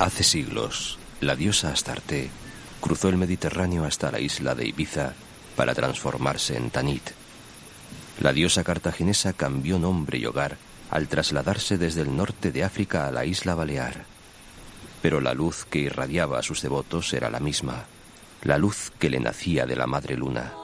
Hace 0.00 0.24
siglos, 0.24 0.98
la 1.20 1.36
diosa 1.36 1.72
Astarte 1.72 2.30
cruzó 2.80 3.10
el 3.10 3.18
Mediterráneo 3.18 3.84
hasta 3.84 4.10
la 4.10 4.18
isla 4.18 4.54
de 4.54 4.66
Ibiza 4.66 5.12
para 5.56 5.74
transformarse 5.74 6.56
en 6.56 6.70
Tanit. 6.70 7.02
La 8.18 8.32
diosa 8.32 8.64
cartaginesa 8.64 9.34
cambió 9.34 9.78
nombre 9.78 10.16
y 10.16 10.24
hogar 10.24 10.56
al 10.88 11.06
trasladarse 11.06 11.76
desde 11.76 12.00
el 12.00 12.16
norte 12.16 12.50
de 12.50 12.64
África 12.64 13.08
a 13.08 13.12
la 13.12 13.26
isla 13.26 13.54
Balear. 13.54 14.06
Pero 15.02 15.20
la 15.20 15.34
luz 15.34 15.66
que 15.68 15.80
irradiaba 15.80 16.38
a 16.38 16.42
sus 16.42 16.62
devotos 16.62 17.12
era 17.12 17.28
la 17.28 17.38
misma, 17.38 17.84
la 18.42 18.56
luz 18.56 18.92
que 18.98 19.10
le 19.10 19.20
nacía 19.20 19.66
de 19.66 19.76
la 19.76 19.86
madre 19.86 20.16
luna. 20.16 20.54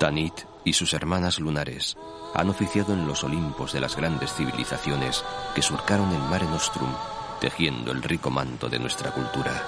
Tanit 0.00 0.46
y 0.64 0.72
sus 0.72 0.94
hermanas 0.94 1.38
lunares 1.40 1.98
han 2.34 2.48
oficiado 2.48 2.94
en 2.94 3.06
los 3.06 3.22
Olimpos 3.22 3.74
de 3.74 3.80
las 3.80 3.96
grandes 3.96 4.32
civilizaciones 4.32 5.22
que 5.54 5.60
surcaron 5.60 6.10
el 6.10 6.22
Mare 6.22 6.46
Nostrum, 6.46 6.90
tejiendo 7.38 7.92
el 7.92 8.02
rico 8.02 8.30
manto 8.30 8.70
de 8.70 8.78
nuestra 8.78 9.10
cultura. 9.10 9.62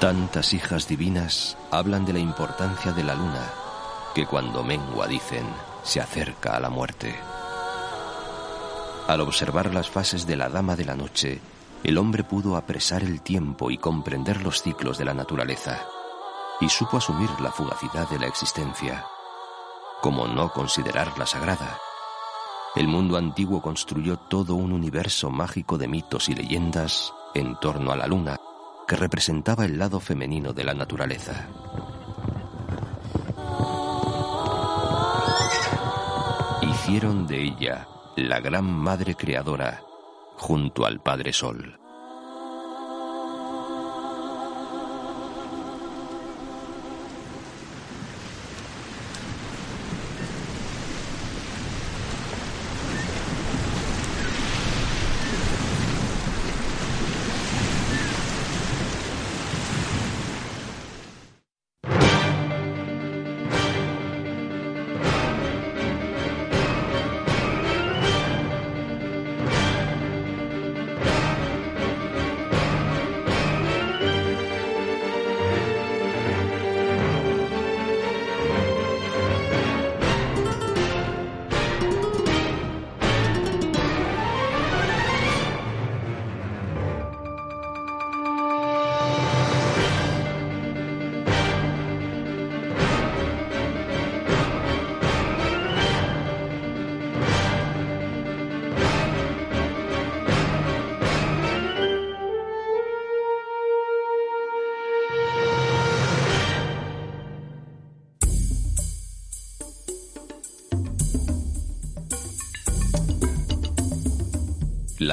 Tantas 0.00 0.54
hijas 0.54 0.88
divinas 0.88 1.58
hablan 1.70 2.06
de 2.06 2.14
la 2.14 2.18
importancia 2.18 2.92
de 2.92 3.04
la 3.04 3.14
luna, 3.14 3.46
que 4.14 4.24
cuando 4.24 4.62
mengua 4.62 5.06
dicen 5.06 5.44
se 5.82 6.00
acerca 6.00 6.56
a 6.56 6.60
la 6.60 6.70
muerte. 6.70 7.14
Al 9.10 9.22
observar 9.22 9.74
las 9.74 9.90
fases 9.90 10.24
de 10.24 10.36
la 10.36 10.48
Dama 10.48 10.76
de 10.76 10.84
la 10.84 10.94
Noche, 10.94 11.40
el 11.82 11.98
hombre 11.98 12.22
pudo 12.22 12.54
apresar 12.54 13.02
el 13.02 13.22
tiempo 13.22 13.72
y 13.72 13.76
comprender 13.76 14.40
los 14.40 14.62
ciclos 14.62 14.98
de 14.98 15.04
la 15.04 15.12
naturaleza, 15.12 15.84
y 16.60 16.68
supo 16.68 16.98
asumir 16.98 17.28
la 17.40 17.50
fugacidad 17.50 18.08
de 18.08 18.20
la 18.20 18.28
existencia. 18.28 19.04
Como 20.00 20.28
no 20.28 20.52
considerarla 20.52 21.26
sagrada? 21.26 21.76
El 22.76 22.86
mundo 22.86 23.16
antiguo 23.16 23.60
construyó 23.60 24.16
todo 24.16 24.54
un 24.54 24.70
universo 24.70 25.28
mágico 25.28 25.76
de 25.76 25.88
mitos 25.88 26.28
y 26.28 26.36
leyendas 26.36 27.12
en 27.34 27.58
torno 27.58 27.90
a 27.90 27.96
la 27.96 28.06
luna, 28.06 28.36
que 28.86 28.94
representaba 28.94 29.64
el 29.64 29.76
lado 29.76 29.98
femenino 29.98 30.52
de 30.52 30.62
la 30.62 30.74
naturaleza. 30.74 31.48
Hicieron 36.62 37.26
de 37.26 37.42
ella 37.42 37.88
la 38.16 38.40
gran 38.40 38.64
madre 38.64 39.14
creadora 39.14 39.82
junto 40.36 40.84
al 40.84 41.00
Padre 41.00 41.32
Sol. 41.32 41.79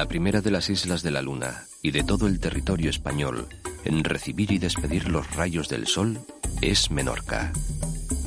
Primera 0.08 0.40
de 0.40 0.50
las 0.50 0.70
islas 0.70 1.02
de 1.02 1.10
la 1.10 1.22
Luna 1.22 1.64
y 1.82 1.90
de 1.90 2.02
todo 2.02 2.26
el 2.26 2.40
territorio 2.40 2.90
español 2.90 3.46
en 3.84 4.02
recibir 4.02 4.50
y 4.50 4.58
despedir 4.58 5.08
los 5.08 5.36
rayos 5.36 5.68
del 5.68 5.86
sol 5.86 6.18
es 6.62 6.90
Menorca. 6.90 7.52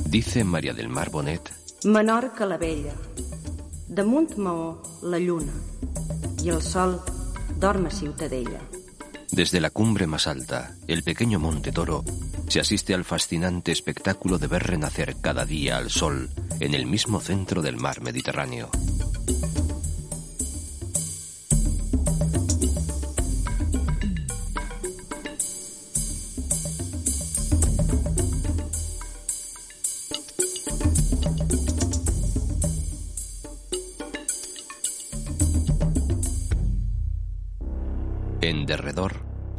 Dice 0.06 0.44
María 0.44 0.72
del 0.72 0.88
Mar 0.88 1.10
Bonet, 1.10 1.52
Menorca 1.84 2.46
la 2.46 2.56
vella, 2.56 2.94
damunt 3.88 4.36
Maó 4.36 4.80
la 5.02 5.18
lluna 5.18 5.52
i 6.42 6.50
el 6.50 6.62
sol 6.62 7.00
dorm 7.58 7.86
a 7.86 7.90
Ciutadella. 7.90 8.60
desde 9.32 9.60
la 9.60 9.70
cumbre 9.70 10.06
más 10.06 10.26
alta, 10.26 10.76
el 10.86 11.02
pequeño 11.02 11.38
Monte 11.40 11.72
Toro, 11.72 12.04
se 12.48 12.60
asiste 12.60 12.94
al 12.94 13.04
fascinante 13.04 13.72
espectáculo 13.72 14.38
de 14.38 14.46
ver 14.46 14.62
renacer 14.64 15.16
cada 15.20 15.46
día 15.46 15.78
al 15.78 15.90
sol 15.90 16.30
en 16.60 16.74
el 16.74 16.86
mismo 16.86 17.18
centro 17.20 17.62
del 17.62 17.76
mar 17.76 18.02
Mediterráneo. 18.02 18.70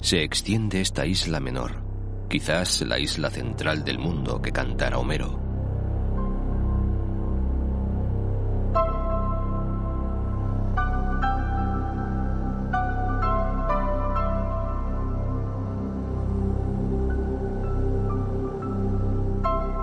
Se 0.04 0.22
extiende 0.22 0.82
esta 0.82 1.06
isla 1.06 1.40
menor, 1.40 1.82
quizás 2.30 2.82
la 2.82 3.00
isla 3.00 3.30
central 3.30 3.86
del 3.86 4.00
mundo 4.00 4.42
que 4.42 4.52
cantara 4.52 4.98
Homero. 4.98 5.40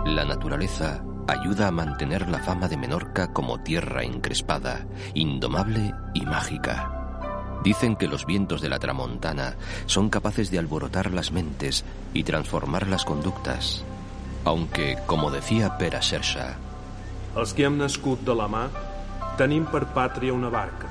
La 0.05 0.27
naturaleza 0.27 1.03
ayuda 1.29 1.69
a 1.69 1.71
mantener 1.71 2.29
la 2.29 2.41
fama 2.41 2.69
de 2.69 2.77
Menorca 2.77 3.33
como 3.33 3.63
tierra 3.63 4.03
encrespada, 4.03 4.87
indomable 5.15 5.95
y 6.13 6.27
mágica. 6.27 7.00
Dicen 7.63 7.97
que 7.97 8.09
los 8.09 8.27
vientos 8.27 8.61
de 8.61 8.69
la 8.69 8.79
tramontana 8.79 9.57
son 9.87 10.09
capaces 10.09 10.51
de 10.51 10.59
alborotar 10.59 11.13
las 11.13 11.31
mentes 11.31 11.85
y 12.15 12.25
transformar 12.25 12.87
las 12.89 13.05
conductas. 13.05 13.85
Aunque, 14.45 14.97
como 15.07 15.31
decía 15.31 15.77
Pere 15.77 15.99
que 17.55 17.65
de 18.21 18.35
la 18.35 18.49
una 20.33 20.49
barca. 20.49 20.90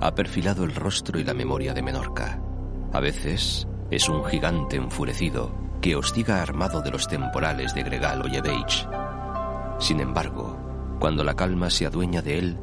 Ha 0.00 0.14
perfilado 0.14 0.64
el 0.64 0.74
rostro 0.74 1.18
y 1.18 1.24
la 1.24 1.34
memoria 1.34 1.74
de 1.74 1.82
Menorca. 1.82 2.40
A 2.92 3.00
veces 3.00 3.68
es 3.90 4.08
un 4.08 4.24
gigante 4.24 4.76
enfurecido 4.76 5.54
que 5.82 5.94
hostiga 5.94 6.42
armado 6.42 6.80
de 6.80 6.90
los 6.90 7.06
temporales 7.06 7.74
de 7.74 7.82
Gregal 7.82 8.22
o 8.22 8.26
Yebeich. 8.26 8.88
Sin 9.78 10.00
embargo, 10.00 10.96
cuando 10.98 11.22
la 11.22 11.34
calma 11.34 11.68
se 11.68 11.86
adueña 11.86 12.22
de 12.22 12.38
él, 12.38 12.58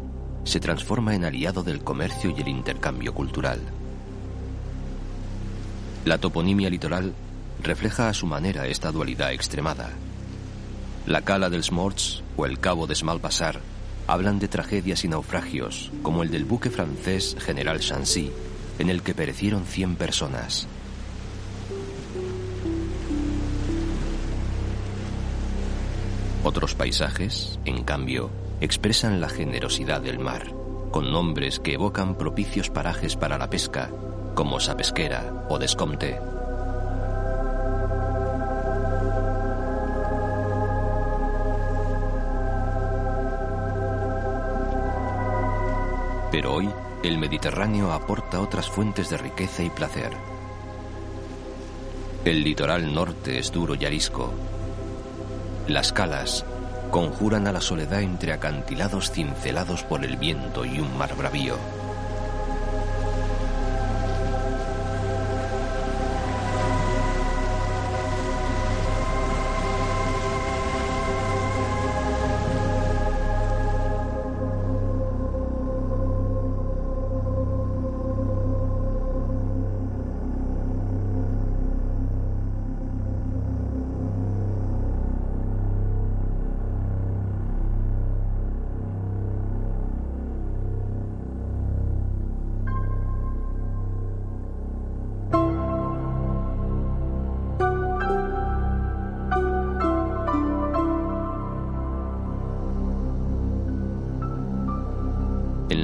se 0.46 0.60
transforma 0.60 1.14
en 1.14 1.26
aliado 1.26 1.62
del 1.62 1.84
comercio 1.84 2.34
y 2.36 2.42
el 2.42 2.48
intercambio 2.48 3.14
cultural. 3.14 3.60
La 6.06 6.18
toponimia 6.18 6.70
litoral 6.70 7.14
refleja 7.62 8.10
a 8.10 8.14
su 8.14 8.26
manera 8.26 8.66
esta 8.66 8.92
dualidad 8.92 9.32
extremada. 9.32 9.90
La 11.06 11.22
cala 11.22 11.50
del 11.50 11.64
Smorts 11.64 12.24
o 12.36 12.46
el 12.46 12.60
cabo 12.60 12.88
de 12.88 12.96
Smalpasar 12.96 13.60
hablan 14.08 14.40
de 14.40 14.48
tragedias 14.48 15.04
y 15.04 15.10
naufragios, 15.10 15.92
como 16.02 16.24
el 16.24 16.32
del 16.32 16.46
buque 16.46 16.70
francés 16.70 17.36
General 17.40 17.80
Chancy, 17.80 18.32
en 18.80 18.90
el 18.90 19.04
que 19.04 19.14
perecieron 19.14 19.66
100 19.66 19.96
personas. 19.96 20.68
Otros 26.44 26.76
paisajes, 26.76 27.60
en 27.66 27.84
cambio, 27.84 28.30
expresan 28.62 29.20
la 29.20 29.28
generosidad 29.28 30.02
del 30.02 30.20
mar, 30.20 30.54
con 30.92 31.12
nombres 31.12 31.60
que 31.60 31.74
evocan 31.74 32.18
propicios 32.18 32.70
parajes 32.70 33.18
para 33.18 33.38
la 33.38 33.50
pesca, 33.50 33.92
como 34.34 34.60
Sapesquera 34.60 35.46
o 35.50 35.60
Descomte. 35.60 36.37
Pero 46.38 46.54
hoy 46.54 46.70
el 47.02 47.18
Mediterráneo 47.18 47.92
aporta 47.92 48.40
otras 48.40 48.70
fuentes 48.70 49.10
de 49.10 49.18
riqueza 49.18 49.64
y 49.64 49.72
placer. 49.72 50.12
El 52.26 52.44
litoral 52.44 52.94
norte 52.94 53.40
es 53.40 53.52
duro 53.52 53.74
y 53.74 53.86
arisco. 53.86 54.32
Las 55.68 55.92
calas 55.92 56.46
conjuran 56.92 57.48
a 57.48 57.52
la 57.52 57.60
soledad 57.60 58.04
entre 58.04 58.34
acantilados 58.34 59.10
cincelados 59.10 59.82
por 59.82 60.06
el 60.06 60.18
viento 60.18 60.64
y 60.64 60.80
un 60.80 60.96
mar 60.96 61.16
bravío. 61.18 61.56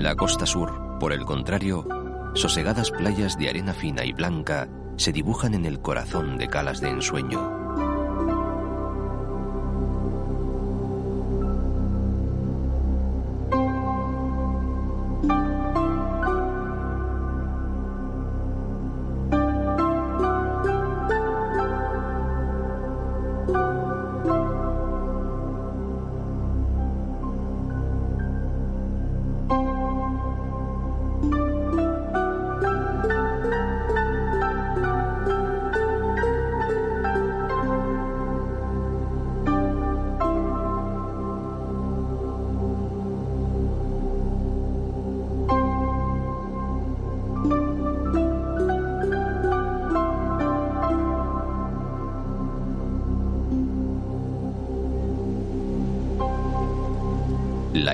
La 0.03 0.17
costa 0.17 0.45
sur, 0.45 0.97
por 0.99 1.13
el 1.13 1.23
contrario, 1.23 1.87
sosegadas 2.33 2.91
playas 2.91 3.37
de 3.37 3.47
arena 3.47 3.73
fina 3.73 4.03
y 4.03 4.11
blanca 4.11 4.67
se 4.97 5.13
dibujan 5.13 5.53
en 5.53 5.65
el 5.65 5.79
corazón 5.79 6.37
de 6.37 6.49
calas 6.49 6.81
de 6.81 6.89
ensueño. 6.89 7.62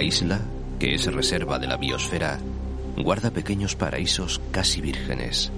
Isla, 0.09 0.41
que 0.79 0.95
es 0.95 1.05
reserva 1.05 1.59
de 1.59 1.67
la 1.67 1.77
biosfera, 1.77 2.39
guarda 2.97 3.29
pequeños 3.29 3.75
paraísos 3.75 4.41
casi 4.49 4.81
vírgenes. 4.81 5.51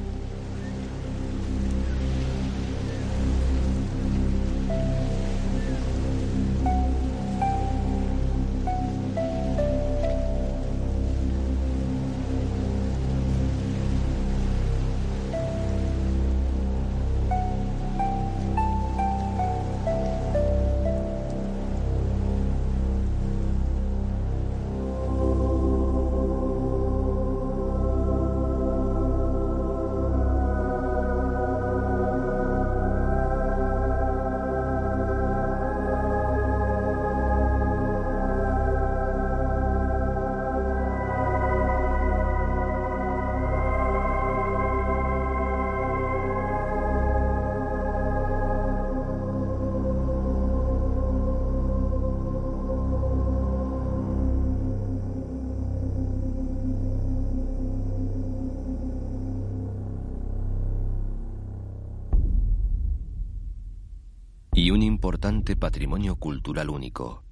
Y 64.61 64.69
un 64.69 64.83
importante 64.83 65.55
patrimonio 65.55 66.17
cultural 66.17 66.69
único, 66.69 67.23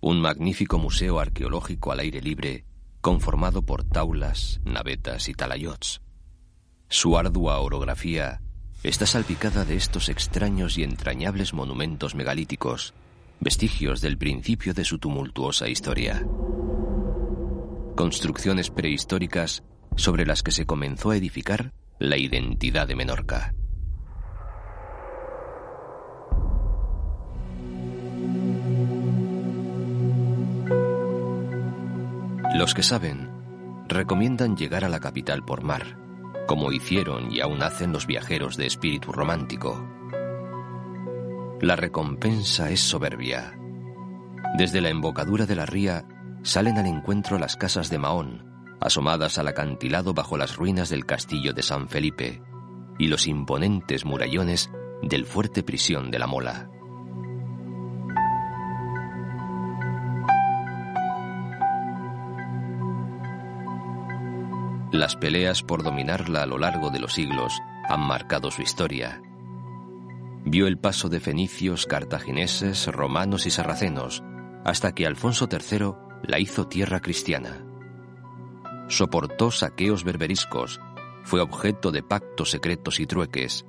un 0.00 0.18
magnífico 0.18 0.78
museo 0.78 1.20
arqueológico 1.20 1.92
al 1.92 2.00
aire 2.00 2.22
libre 2.22 2.64
conformado 3.02 3.60
por 3.60 3.84
taulas, 3.84 4.62
navetas 4.64 5.28
y 5.28 5.34
talayots. 5.34 6.00
Su 6.88 7.18
ardua 7.18 7.60
orografía 7.60 8.40
está 8.82 9.04
salpicada 9.04 9.66
de 9.66 9.76
estos 9.76 10.08
extraños 10.08 10.78
y 10.78 10.82
entrañables 10.82 11.52
monumentos 11.52 12.14
megalíticos, 12.14 12.94
vestigios 13.40 14.00
del 14.00 14.16
principio 14.16 14.72
de 14.72 14.86
su 14.86 14.98
tumultuosa 14.98 15.68
historia. 15.68 16.26
Construcciones 17.94 18.70
prehistóricas 18.70 19.64
sobre 19.96 20.24
las 20.24 20.42
que 20.42 20.50
se 20.50 20.64
comenzó 20.64 21.10
a 21.10 21.18
edificar 21.18 21.74
la 21.98 22.16
identidad 22.16 22.88
de 22.88 22.96
Menorca. 22.96 23.52
Los 32.60 32.74
que 32.74 32.82
saben 32.82 33.30
recomiendan 33.88 34.54
llegar 34.54 34.84
a 34.84 34.90
la 34.90 35.00
capital 35.00 35.42
por 35.42 35.62
mar, 35.62 35.96
como 36.46 36.72
hicieron 36.72 37.32
y 37.32 37.40
aún 37.40 37.62
hacen 37.62 37.90
los 37.90 38.06
viajeros 38.06 38.58
de 38.58 38.66
espíritu 38.66 39.12
romántico. 39.12 39.88
La 41.62 41.74
recompensa 41.76 42.68
es 42.68 42.80
soberbia. 42.80 43.58
Desde 44.58 44.82
la 44.82 44.90
embocadura 44.90 45.46
de 45.46 45.54
la 45.54 45.64
ría 45.64 46.04
salen 46.42 46.76
al 46.76 46.84
encuentro 46.84 47.38
las 47.38 47.56
casas 47.56 47.88
de 47.88 47.96
Mahón, 47.96 48.44
asomadas 48.78 49.38
al 49.38 49.48
acantilado 49.48 50.12
bajo 50.12 50.36
las 50.36 50.56
ruinas 50.56 50.90
del 50.90 51.06
castillo 51.06 51.54
de 51.54 51.62
San 51.62 51.88
Felipe 51.88 52.42
y 52.98 53.08
los 53.08 53.26
imponentes 53.26 54.04
murallones 54.04 54.70
del 55.00 55.24
fuerte 55.24 55.62
prisión 55.62 56.10
de 56.10 56.18
la 56.18 56.26
Mola. 56.26 56.68
Las 64.92 65.14
peleas 65.14 65.62
por 65.62 65.84
dominarla 65.84 66.42
a 66.42 66.46
lo 66.46 66.58
largo 66.58 66.90
de 66.90 66.98
los 66.98 67.12
siglos 67.12 67.60
han 67.88 68.00
marcado 68.00 68.50
su 68.50 68.62
historia. 68.62 69.22
Vio 70.44 70.66
el 70.66 70.78
paso 70.78 71.08
de 71.08 71.20
fenicios, 71.20 71.86
cartagineses, 71.86 72.86
romanos 72.88 73.46
y 73.46 73.50
sarracenos, 73.50 74.24
hasta 74.64 74.92
que 74.92 75.06
Alfonso 75.06 75.48
III 75.50 75.92
la 76.24 76.40
hizo 76.40 76.66
tierra 76.66 77.00
cristiana. 77.00 77.64
Soportó 78.88 79.52
saqueos 79.52 80.02
berberiscos, 80.02 80.80
fue 81.22 81.40
objeto 81.40 81.92
de 81.92 82.02
pactos 82.02 82.50
secretos 82.50 82.98
y 82.98 83.06
trueques, 83.06 83.64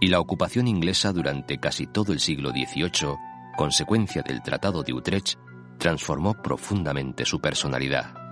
y 0.00 0.08
la 0.08 0.20
ocupación 0.20 0.68
inglesa 0.68 1.12
durante 1.12 1.58
casi 1.58 1.86
todo 1.86 2.14
el 2.14 2.20
siglo 2.20 2.50
XVIII, 2.50 3.16
consecuencia 3.58 4.22
del 4.22 4.42
Tratado 4.42 4.82
de 4.82 4.94
Utrecht, 4.94 5.38
transformó 5.78 6.40
profundamente 6.42 7.26
su 7.26 7.40
personalidad. 7.40 8.25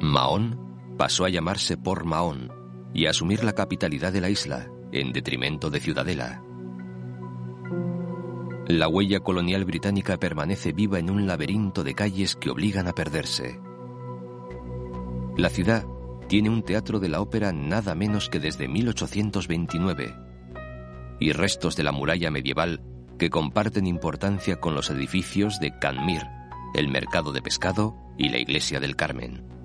Mahón 0.00 0.94
pasó 0.96 1.24
a 1.24 1.28
llamarse 1.28 1.76
por 1.76 2.04
Mahón 2.04 2.52
y 2.94 3.06
a 3.06 3.10
asumir 3.10 3.42
la 3.42 3.52
capitalidad 3.52 4.12
de 4.12 4.20
la 4.20 4.30
isla, 4.30 4.68
en 4.92 5.12
detrimento 5.12 5.70
de 5.70 5.80
Ciudadela. 5.80 6.42
La 8.66 8.86
huella 8.86 9.20
colonial 9.20 9.64
británica 9.64 10.18
permanece 10.18 10.72
viva 10.72 10.98
en 10.98 11.10
un 11.10 11.26
laberinto 11.26 11.84
de 11.84 11.94
calles 11.94 12.36
que 12.36 12.50
obligan 12.50 12.86
a 12.86 12.92
perderse. 12.92 13.60
La 15.36 15.48
ciudad 15.48 15.84
tiene 16.28 16.50
un 16.50 16.62
teatro 16.62 17.00
de 17.00 17.08
la 17.08 17.20
ópera 17.20 17.52
nada 17.52 17.94
menos 17.94 18.28
que 18.28 18.40
desde 18.40 18.68
1829 18.68 20.14
y 21.20 21.32
restos 21.32 21.76
de 21.76 21.82
la 21.82 21.92
muralla 21.92 22.30
medieval 22.30 22.82
que 23.18 23.30
comparten 23.30 23.86
importancia 23.86 24.60
con 24.60 24.74
los 24.74 24.90
edificios 24.90 25.58
de 25.60 25.76
Canmir, 25.78 26.22
el 26.74 26.88
mercado 26.88 27.32
de 27.32 27.42
pescado 27.42 27.96
y 28.16 28.28
la 28.28 28.38
iglesia 28.38 28.78
del 28.78 28.94
Carmen. 28.94 29.57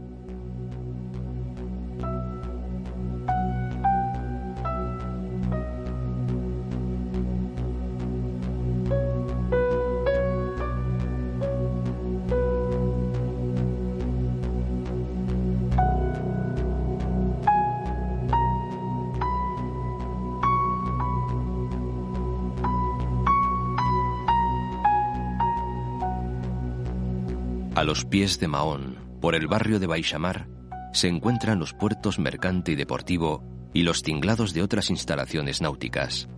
A 27.76 27.84
los 27.84 28.06
pies 28.06 28.40
de 28.40 28.48
Mahón, 28.48 28.98
por 29.20 29.34
el 29.34 29.48
barrio 29.48 29.80
de 29.80 29.88
Baixamar, 29.88 30.48
se 30.94 31.08
encuentran 31.08 31.58
los 31.58 31.74
puertos 31.74 32.20
mercante 32.20 32.74
y 32.74 32.76
deportivo 32.76 33.44
y 33.74 33.82
los 33.82 34.04
tinglados 34.04 34.54
de 34.54 34.62
otras 34.62 34.92
instalaciones 34.92 35.60
náuticas. 35.60 36.30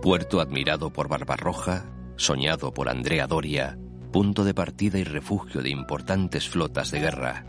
Puerto 0.00 0.40
admirado 0.40 0.90
por 0.90 1.08
Barbarroja, 1.08 1.84
soñado 2.16 2.72
por 2.72 2.88
Andrea 2.88 3.26
Doria, 3.26 3.78
punto 4.10 4.42
de 4.42 4.54
partida 4.54 4.98
y 4.98 5.04
refugio 5.04 5.60
de 5.60 5.68
importantes 5.68 6.48
flotas 6.48 6.90
de 6.90 7.00
guerra. 7.00 7.44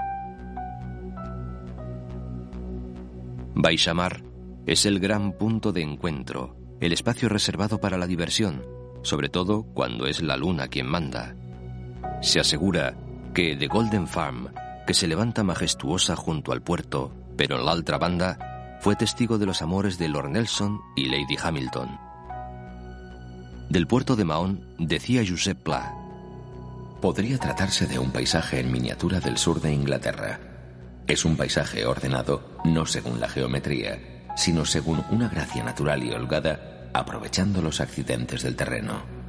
Baixamar 3.55 4.23
es 4.65 4.85
el 4.85 4.99
gran 4.99 5.31
punto 5.31 5.71
de 5.71 5.83
encuentro, 5.83 6.57
el 6.81 6.91
espacio 6.91 7.29
reservado 7.29 7.79
para 7.79 7.97
la 7.97 8.07
diversión, 8.07 8.65
sobre 9.03 9.29
todo 9.29 9.63
cuando 9.63 10.05
es 10.05 10.21
la 10.21 10.35
luna 10.35 10.67
quien 10.67 10.87
manda. 10.87 11.37
Se 12.23 12.39
asegura 12.39 12.95
que 13.33 13.57
The 13.57 13.67
Golden 13.67 14.07
Farm, 14.07 14.47
que 14.87 14.93
se 14.93 15.07
levanta 15.07 15.43
majestuosa 15.43 16.15
junto 16.15 16.53
al 16.53 16.61
puerto, 16.61 17.13
pero 17.35 17.59
en 17.59 17.65
la 17.65 17.73
otra 17.73 17.97
banda, 17.97 18.77
fue 18.79 18.95
testigo 18.95 19.37
de 19.37 19.45
los 19.45 19.61
amores 19.61 19.97
de 19.97 20.07
Lord 20.07 20.29
Nelson 20.29 20.79
y 20.95 21.09
Lady 21.09 21.35
Hamilton. 21.41 21.99
Del 23.69 23.87
puerto 23.87 24.15
de 24.15 24.23
Mahón 24.23 24.65
decía 24.79 25.21
Josep 25.27 25.61
Pla. 25.63 25.93
Podría 27.01 27.37
tratarse 27.37 27.87
de 27.87 27.99
un 27.99 28.11
paisaje 28.11 28.61
en 28.61 28.71
miniatura 28.71 29.19
del 29.19 29.37
sur 29.37 29.59
de 29.59 29.73
Inglaterra. 29.73 30.39
Es 31.07 31.25
un 31.25 31.35
paisaje 31.35 31.85
ordenado 31.85 32.57
no 32.63 32.85
según 32.85 33.19
la 33.19 33.27
geometría, 33.27 33.99
sino 34.37 34.63
según 34.63 35.03
una 35.11 35.27
gracia 35.27 35.61
natural 35.61 36.01
y 36.01 36.13
holgada, 36.13 36.89
aprovechando 36.93 37.61
los 37.61 37.81
accidentes 37.81 38.43
del 38.43 38.55
terreno. 38.55 39.22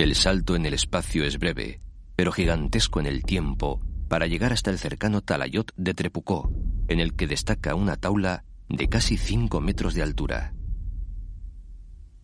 El 0.00 0.14
salto 0.14 0.56
en 0.56 0.64
el 0.64 0.72
espacio 0.72 1.24
es 1.24 1.38
breve, 1.38 1.82
pero 2.16 2.32
gigantesco 2.32 3.00
en 3.00 3.06
el 3.06 3.22
tiempo, 3.22 3.82
para 4.08 4.26
llegar 4.26 4.50
hasta 4.50 4.70
el 4.70 4.78
cercano 4.78 5.20
Talayot 5.20 5.74
de 5.76 5.92
Trepucó, 5.92 6.50
en 6.88 7.00
el 7.00 7.14
que 7.14 7.26
destaca 7.26 7.74
una 7.74 7.96
taula 7.96 8.44
de 8.66 8.88
casi 8.88 9.18
5 9.18 9.60
metros 9.60 9.92
de 9.92 10.02
altura. 10.02 10.54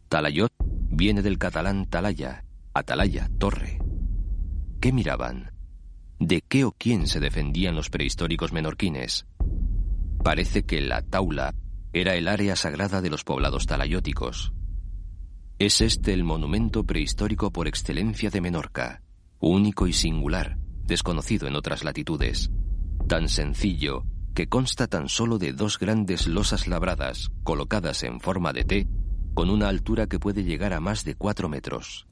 Talayot 0.09 0.55
viene 0.59 1.21
del 1.21 1.37
catalán 1.37 1.85
talaya, 1.85 2.47
atalaya, 2.73 3.29
torre. 3.37 3.79
¿Qué 4.81 4.91
miraban? 4.91 5.53
¿De 6.19 6.41
qué 6.41 6.65
o 6.65 6.73
quién 6.73 7.07
se 7.07 7.21
defendían 7.21 7.75
los 7.75 7.91
prehistóricos 7.91 8.55
menorquines? 8.55 9.27
Parece 10.25 10.65
que 10.65 10.81
la 10.81 11.03
taula 11.03 11.55
era 11.93 12.15
el 12.15 12.29
área 12.29 12.57
sagrada 12.57 13.03
de 13.03 13.11
los 13.11 13.23
poblados 13.23 13.67
talayóticos. 13.67 14.56
Es 15.59 15.81
este 15.81 16.13
el 16.13 16.23
monumento 16.23 16.85
prehistórico 16.85 17.51
por 17.51 17.67
excelencia 17.67 18.29
de 18.29 18.43
Menorca, 18.43 19.01
único 19.41 19.87
y 19.87 19.95
singular, 19.95 20.59
desconocido 20.85 21.49
en 21.49 21.57
otras 21.57 21.83
latitudes. 21.83 22.51
Tan 23.09 23.31
sencillo 23.31 24.05
que 24.35 24.49
consta 24.49 24.87
tan 24.87 25.09
solo 25.09 25.39
de 25.39 25.55
dos 25.55 25.79
grandes 25.79 26.27
losas 26.27 26.69
labradas, 26.69 27.31
colocadas 27.43 28.03
en 28.03 28.21
forma 28.21 28.53
de 28.53 28.65
T, 28.65 28.89
con 29.33 29.49
una 29.49 29.69
altura 29.69 30.07
que 30.07 30.19
puede 30.19 30.45
llegar 30.45 30.75
a 30.75 30.81
más 30.81 31.05
de 31.05 31.15
cuatro 31.15 31.49
metros. 31.49 32.07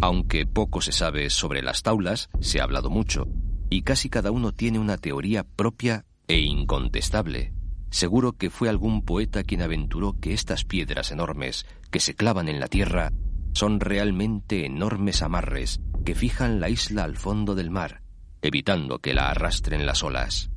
Aunque 0.00 0.44
poco 0.44 0.80
se 0.80 0.90
sabe 0.90 1.30
sobre 1.30 1.62
las 1.62 1.82
taulas, 1.82 2.28
se 2.40 2.60
ha 2.60 2.64
hablado 2.64 2.90
mucho, 2.90 3.28
y 3.70 3.82
casi 3.82 4.08
cada 4.08 4.32
uno 4.32 4.50
tiene 4.50 4.80
una 4.80 4.96
teoría 4.96 5.44
propia 5.44 6.06
e 6.26 6.40
incontestable. 6.40 7.52
Seguro 7.90 8.32
que 8.32 8.50
fue 8.50 8.68
algún 8.68 9.02
poeta 9.04 9.42
quien 9.42 9.62
aventuró 9.62 10.16
que 10.20 10.32
estas 10.32 10.64
piedras 10.64 11.10
enormes 11.10 11.66
que 11.90 12.00
se 12.00 12.14
clavan 12.14 12.48
en 12.48 12.60
la 12.60 12.68
tierra 12.68 13.12
son 13.52 13.80
realmente 13.80 14.64
enormes 14.64 15.22
amarres 15.22 15.80
que 16.04 16.14
fijan 16.14 16.60
la 16.60 16.68
isla 16.68 17.04
al 17.04 17.16
fondo 17.16 17.54
del 17.54 17.70
mar, 17.70 18.02
evitando 18.42 19.00
que 19.00 19.12
la 19.12 19.30
arrastren 19.30 19.86
las 19.86 20.02
olas. 20.02 20.50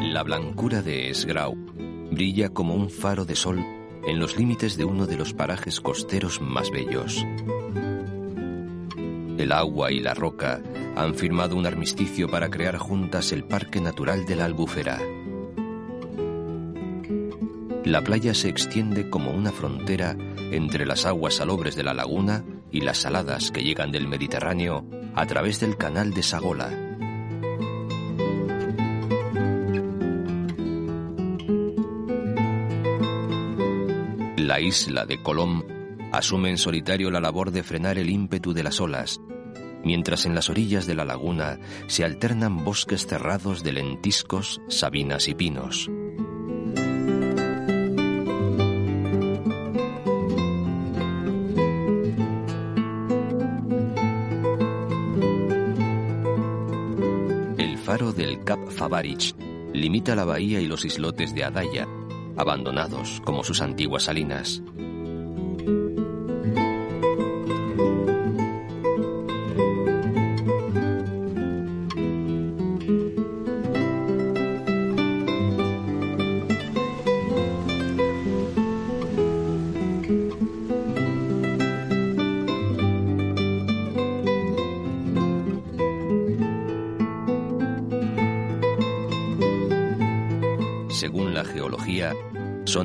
La 0.00 0.22
blancura 0.22 0.82
de 0.82 1.10
Esgrau 1.10 1.54
brilla 2.10 2.48
como 2.48 2.74
un 2.74 2.90
faro 2.90 3.24
de 3.24 3.36
sol 3.36 3.64
en 4.06 4.18
los 4.18 4.36
límites 4.36 4.76
de 4.76 4.84
uno 4.84 5.06
de 5.06 5.16
los 5.16 5.32
parajes 5.32 5.80
costeros 5.80 6.40
más 6.40 6.70
bellos. 6.70 7.24
El 9.36 9.50
agua 9.50 9.90
y 9.90 10.00
la 10.00 10.14
roca 10.14 10.62
han 10.96 11.14
firmado 11.14 11.56
un 11.56 11.66
armisticio 11.66 12.28
para 12.28 12.50
crear 12.50 12.76
juntas 12.76 13.32
el 13.32 13.44
Parque 13.44 13.80
Natural 13.80 14.24
de 14.24 14.36
la 14.36 14.44
Albufera. 14.44 15.00
La 17.84 18.02
playa 18.02 18.32
se 18.32 18.48
extiende 18.48 19.10
como 19.10 19.32
una 19.32 19.50
frontera 19.52 20.16
entre 20.52 20.86
las 20.86 21.04
aguas 21.04 21.34
salobres 21.34 21.74
de 21.74 21.82
la 21.82 21.94
laguna 21.94 22.44
y 22.70 22.80
las 22.80 22.98
saladas 22.98 23.50
que 23.50 23.62
llegan 23.62 23.92
del 23.92 24.08
Mediterráneo 24.08 24.86
a 25.14 25.26
través 25.26 25.60
del 25.60 25.76
canal 25.76 26.14
de 26.14 26.22
Sagola. 26.22 26.70
La 34.36 34.60
isla 34.60 35.06
de 35.06 35.22
Colom 35.22 35.62
asume 36.16 36.50
en 36.50 36.58
solitario 36.58 37.10
la 37.10 37.20
labor 37.20 37.50
de 37.50 37.62
frenar 37.62 37.98
el 37.98 38.10
ímpetu 38.10 38.52
de 38.52 38.62
las 38.62 38.80
olas, 38.80 39.20
mientras 39.84 40.26
en 40.26 40.34
las 40.34 40.50
orillas 40.50 40.86
de 40.86 40.94
la 40.94 41.04
laguna 41.04 41.58
se 41.86 42.04
alternan 42.04 42.64
bosques 42.64 43.06
cerrados 43.06 43.62
de 43.62 43.72
lentiscos, 43.72 44.60
sabinas 44.68 45.28
y 45.28 45.34
pinos. 45.34 45.90
El 57.58 57.78
faro 57.78 58.12
del 58.12 58.42
Cap 58.44 58.68
Favarich 58.70 59.34
limita 59.72 60.14
la 60.14 60.24
bahía 60.24 60.60
y 60.60 60.66
los 60.66 60.84
islotes 60.84 61.34
de 61.34 61.44
Adaya, 61.44 61.86
abandonados 62.36 63.20
como 63.24 63.44
sus 63.44 63.60
antiguas 63.60 64.04
salinas. 64.04 64.62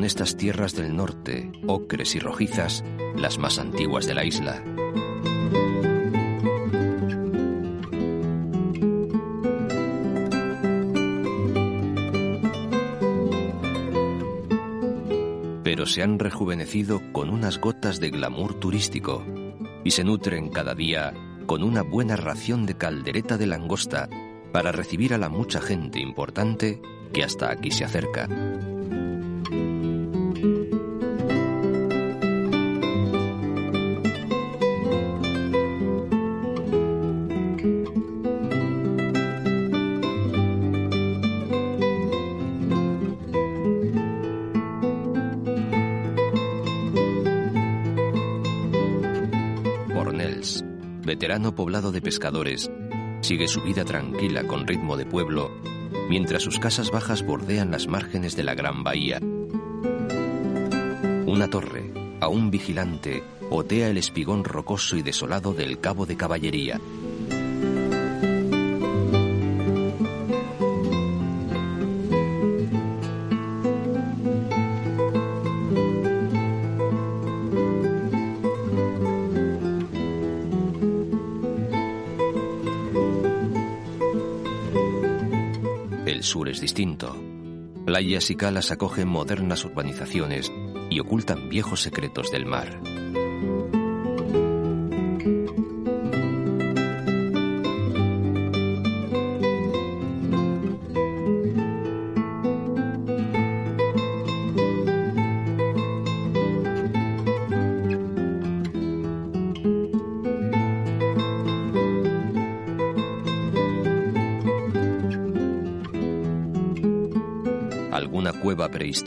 Estas 0.09 0.35
tierras 0.35 0.73
del 0.73 0.95
norte, 0.95 1.51
ocres 1.67 2.15
y 2.15 2.19
rojizas, 2.19 2.83
las 3.15 3.37
más 3.37 3.59
antiguas 3.59 4.07
de 4.07 4.15
la 4.15 4.25
isla. 4.25 4.63
Pero 15.63 15.85
se 15.85 16.01
han 16.01 16.17
rejuvenecido 16.17 17.03
con 17.13 17.29
unas 17.29 17.61
gotas 17.61 17.99
de 17.99 18.09
glamour 18.09 18.55
turístico 18.55 19.23
y 19.83 19.91
se 19.91 20.03
nutren 20.03 20.49
cada 20.49 20.73
día 20.73 21.13
con 21.45 21.61
una 21.61 21.83
buena 21.83 22.15
ración 22.15 22.65
de 22.65 22.75
caldereta 22.75 23.37
de 23.37 23.45
langosta 23.45 24.09
para 24.51 24.71
recibir 24.71 25.13
a 25.13 25.19
la 25.19 25.29
mucha 25.29 25.61
gente 25.61 25.99
importante 25.99 26.81
que 27.13 27.23
hasta 27.23 27.51
aquí 27.51 27.69
se 27.69 27.85
acerca. 27.85 28.27
De 51.91 52.01
pescadores, 52.01 52.69
sigue 53.21 53.47
su 53.47 53.61
vida 53.61 53.85
tranquila 53.85 54.43
con 54.45 54.67
ritmo 54.67 54.97
de 54.97 55.05
pueblo 55.05 55.51
mientras 56.09 56.41
sus 56.41 56.59
casas 56.59 56.91
bajas 56.91 57.23
bordean 57.23 57.71
las 57.71 57.87
márgenes 57.87 58.35
de 58.35 58.43
la 58.43 58.55
gran 58.55 58.83
bahía. 58.83 59.19
Una 61.25 61.47
torre, 61.49 61.93
aún 62.19 62.49
vigilante, 62.49 63.23
otea 63.51 63.89
el 63.89 63.97
espigón 63.97 64.43
rocoso 64.43 64.97
y 64.97 65.03
desolado 65.03 65.53
del 65.53 65.79
Cabo 65.79 66.07
de 66.07 66.17
Caballería. 66.17 66.81
Playas 87.85 88.29
y 88.31 88.35
calas 88.35 88.71
acogen 88.71 89.09
modernas 89.09 89.65
urbanizaciones 89.65 90.49
y 90.89 91.01
ocultan 91.01 91.49
viejos 91.49 91.81
secretos 91.81 92.31
del 92.31 92.45
mar. 92.45 92.79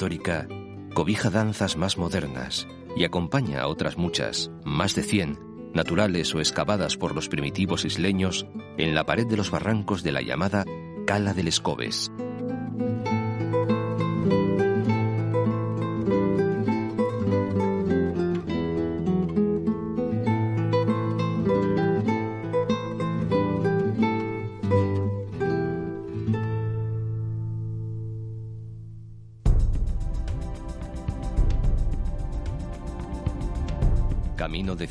Cueva 0.03 0.09
prehistórica 0.09 0.49
cobija 0.95 1.31
danzas 1.31 1.77
más 1.77 1.97
modernas 1.97 2.67
y 2.97 3.05
acompaña 3.05 3.63
a 3.63 3.69
otras 3.69 3.97
muchas, 3.97 4.51
más 4.65 4.95
de 4.95 5.03
100, 5.03 5.39
naturales 5.75 6.35
o 6.35 6.41
excavadas 6.41 6.97
por 6.97 7.15
los 7.15 7.29
primitivos 7.29 7.85
isleños 7.85 8.47
en 8.77 8.95
la 8.95 9.05
pared 9.05 9.27
de 9.27 9.37
los 9.37 9.51
barrancos 9.51 10.03
de 10.03 10.13
la 10.13 10.21
llamada 10.21 10.67
Cala 11.07 11.33
del 11.35 11.49
Escobes. 11.49 12.12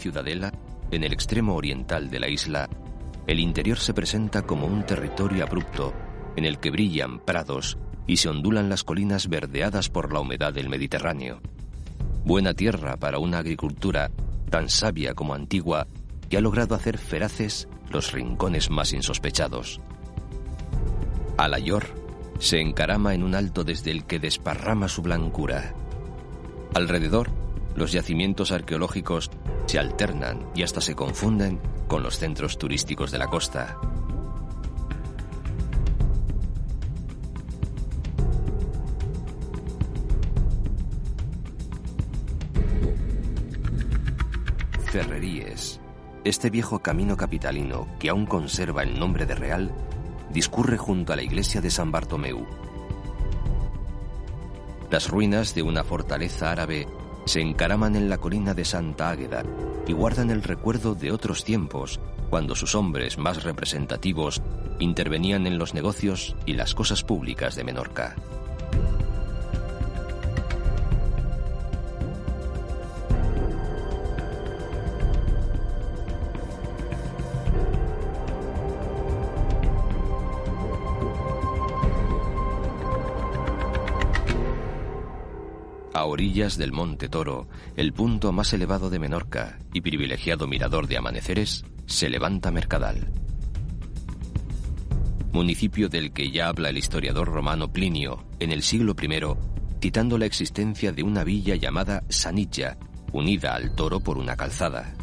Ciudadela, 0.01 0.51
en 0.89 1.03
el 1.03 1.13
extremo 1.13 1.55
oriental 1.55 2.09
de 2.09 2.19
la 2.19 2.27
isla, 2.27 2.67
el 3.27 3.39
interior 3.39 3.77
se 3.77 3.93
presenta 3.93 4.41
como 4.41 4.65
un 4.65 4.83
territorio 4.83 5.43
abrupto 5.43 5.93
en 6.35 6.43
el 6.43 6.57
que 6.59 6.71
brillan 6.71 7.19
prados 7.19 7.77
y 8.07 8.17
se 8.17 8.27
ondulan 8.27 8.67
las 8.67 8.83
colinas 8.83 9.29
verdeadas 9.29 9.89
por 9.89 10.11
la 10.11 10.19
humedad 10.19 10.53
del 10.53 10.69
Mediterráneo. 10.69 11.39
Buena 12.25 12.55
tierra 12.55 12.97
para 12.97 13.19
una 13.19 13.37
agricultura 13.37 14.09
tan 14.49 14.69
sabia 14.69 15.13
como 15.13 15.35
antigua 15.35 15.87
que 16.29 16.37
ha 16.37 16.41
logrado 16.41 16.73
hacer 16.73 16.97
feraces 16.97 17.67
los 17.89 18.11
rincones 18.11 18.71
más 18.71 18.93
insospechados. 18.93 19.79
Alayor 21.37 21.85
se 22.39 22.59
encarama 22.59 23.13
en 23.13 23.21
un 23.21 23.35
alto 23.35 23.63
desde 23.63 23.91
el 23.91 24.05
que 24.05 24.19
desparrama 24.19 24.87
su 24.87 25.03
blancura. 25.03 25.75
Alrededor, 26.73 27.29
los 27.75 27.91
yacimientos 27.91 28.51
arqueológicos 28.51 29.31
se 29.65 29.79
alternan 29.79 30.47
y 30.55 30.63
hasta 30.63 30.81
se 30.81 30.95
confunden 30.95 31.59
con 31.87 32.03
los 32.03 32.17
centros 32.17 32.57
turísticos 32.57 33.11
de 33.11 33.17
la 33.17 33.27
costa. 33.27 33.77
Ferreríes. 44.91 45.79
Este 46.25 46.49
viejo 46.49 46.79
camino 46.79 47.15
capitalino, 47.15 47.87
que 47.97 48.09
aún 48.09 48.25
conserva 48.25 48.83
el 48.83 48.99
nombre 48.99 49.25
de 49.25 49.35
Real, 49.35 49.71
discurre 50.31 50.77
junto 50.77 51.13
a 51.13 51.15
la 51.15 51.23
iglesia 51.23 51.61
de 51.61 51.71
San 51.71 51.91
Bartomeu. 51.91 52.45
Las 54.89 55.09
ruinas 55.09 55.55
de 55.55 55.63
una 55.63 55.85
fortaleza 55.85 56.51
árabe 56.51 56.87
se 57.31 57.39
encaraman 57.39 57.95
en 57.95 58.09
la 58.09 58.17
colina 58.17 58.53
de 58.53 58.65
Santa 58.65 59.09
Águeda 59.09 59.45
y 59.87 59.93
guardan 59.93 60.31
el 60.31 60.43
recuerdo 60.43 60.95
de 60.95 61.13
otros 61.13 61.45
tiempos, 61.45 62.01
cuando 62.29 62.55
sus 62.55 62.75
hombres 62.75 63.17
más 63.17 63.43
representativos 63.43 64.41
intervenían 64.79 65.47
en 65.47 65.57
los 65.57 65.73
negocios 65.73 66.35
y 66.45 66.55
las 66.55 66.75
cosas 66.75 67.05
públicas 67.05 67.55
de 67.55 67.63
Menorca. 67.63 68.17
A 86.01 86.05
orillas 86.05 86.57
del 86.57 86.71
Monte 86.71 87.09
Toro, 87.09 87.47
el 87.75 87.93
punto 87.93 88.31
más 88.31 88.51
elevado 88.53 88.89
de 88.89 88.97
Menorca 88.97 89.59
y 89.71 89.81
privilegiado 89.81 90.47
mirador 90.47 90.87
de 90.87 90.97
amaneceres, 90.97 91.63
se 91.85 92.09
levanta 92.09 92.49
Mercadal. 92.49 93.11
Municipio 95.31 95.89
del 95.89 96.11
que 96.11 96.31
ya 96.31 96.47
habla 96.47 96.69
el 96.69 96.79
historiador 96.79 97.27
romano 97.27 97.71
Plinio 97.71 98.25
en 98.39 98.51
el 98.51 98.63
siglo 98.63 98.95
I, 98.99 99.79
citando 99.79 100.17
la 100.17 100.25
existencia 100.25 100.91
de 100.91 101.03
una 101.03 101.23
villa 101.23 101.55
llamada 101.55 102.03
Sanilla, 102.09 102.79
unida 103.13 103.53
al 103.53 103.75
Toro 103.75 103.99
por 103.99 104.17
una 104.17 104.35
calzada. 104.35 104.95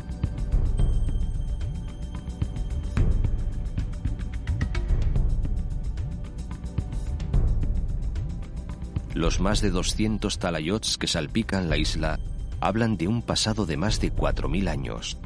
Los 9.18 9.40
más 9.40 9.60
de 9.60 9.72
200 9.72 10.38
talayots 10.38 10.96
que 10.96 11.08
salpican 11.08 11.68
la 11.68 11.76
isla 11.76 12.20
hablan 12.60 12.96
de 12.96 13.08
un 13.08 13.20
pasado 13.20 13.66
de 13.66 13.76
más 13.76 14.00
de 14.00 14.12
4.000 14.12 14.68
años. 14.68 15.18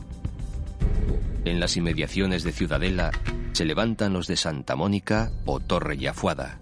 En 1.44 1.60
las 1.60 1.76
inmediaciones 1.76 2.42
de 2.42 2.52
Ciudadela 2.52 3.10
se 3.52 3.66
levantan 3.66 4.14
los 4.14 4.28
de 4.28 4.38
Santa 4.38 4.76
Mónica 4.76 5.30
o 5.44 5.60
Torre 5.60 5.98
Yafuada. 5.98 6.58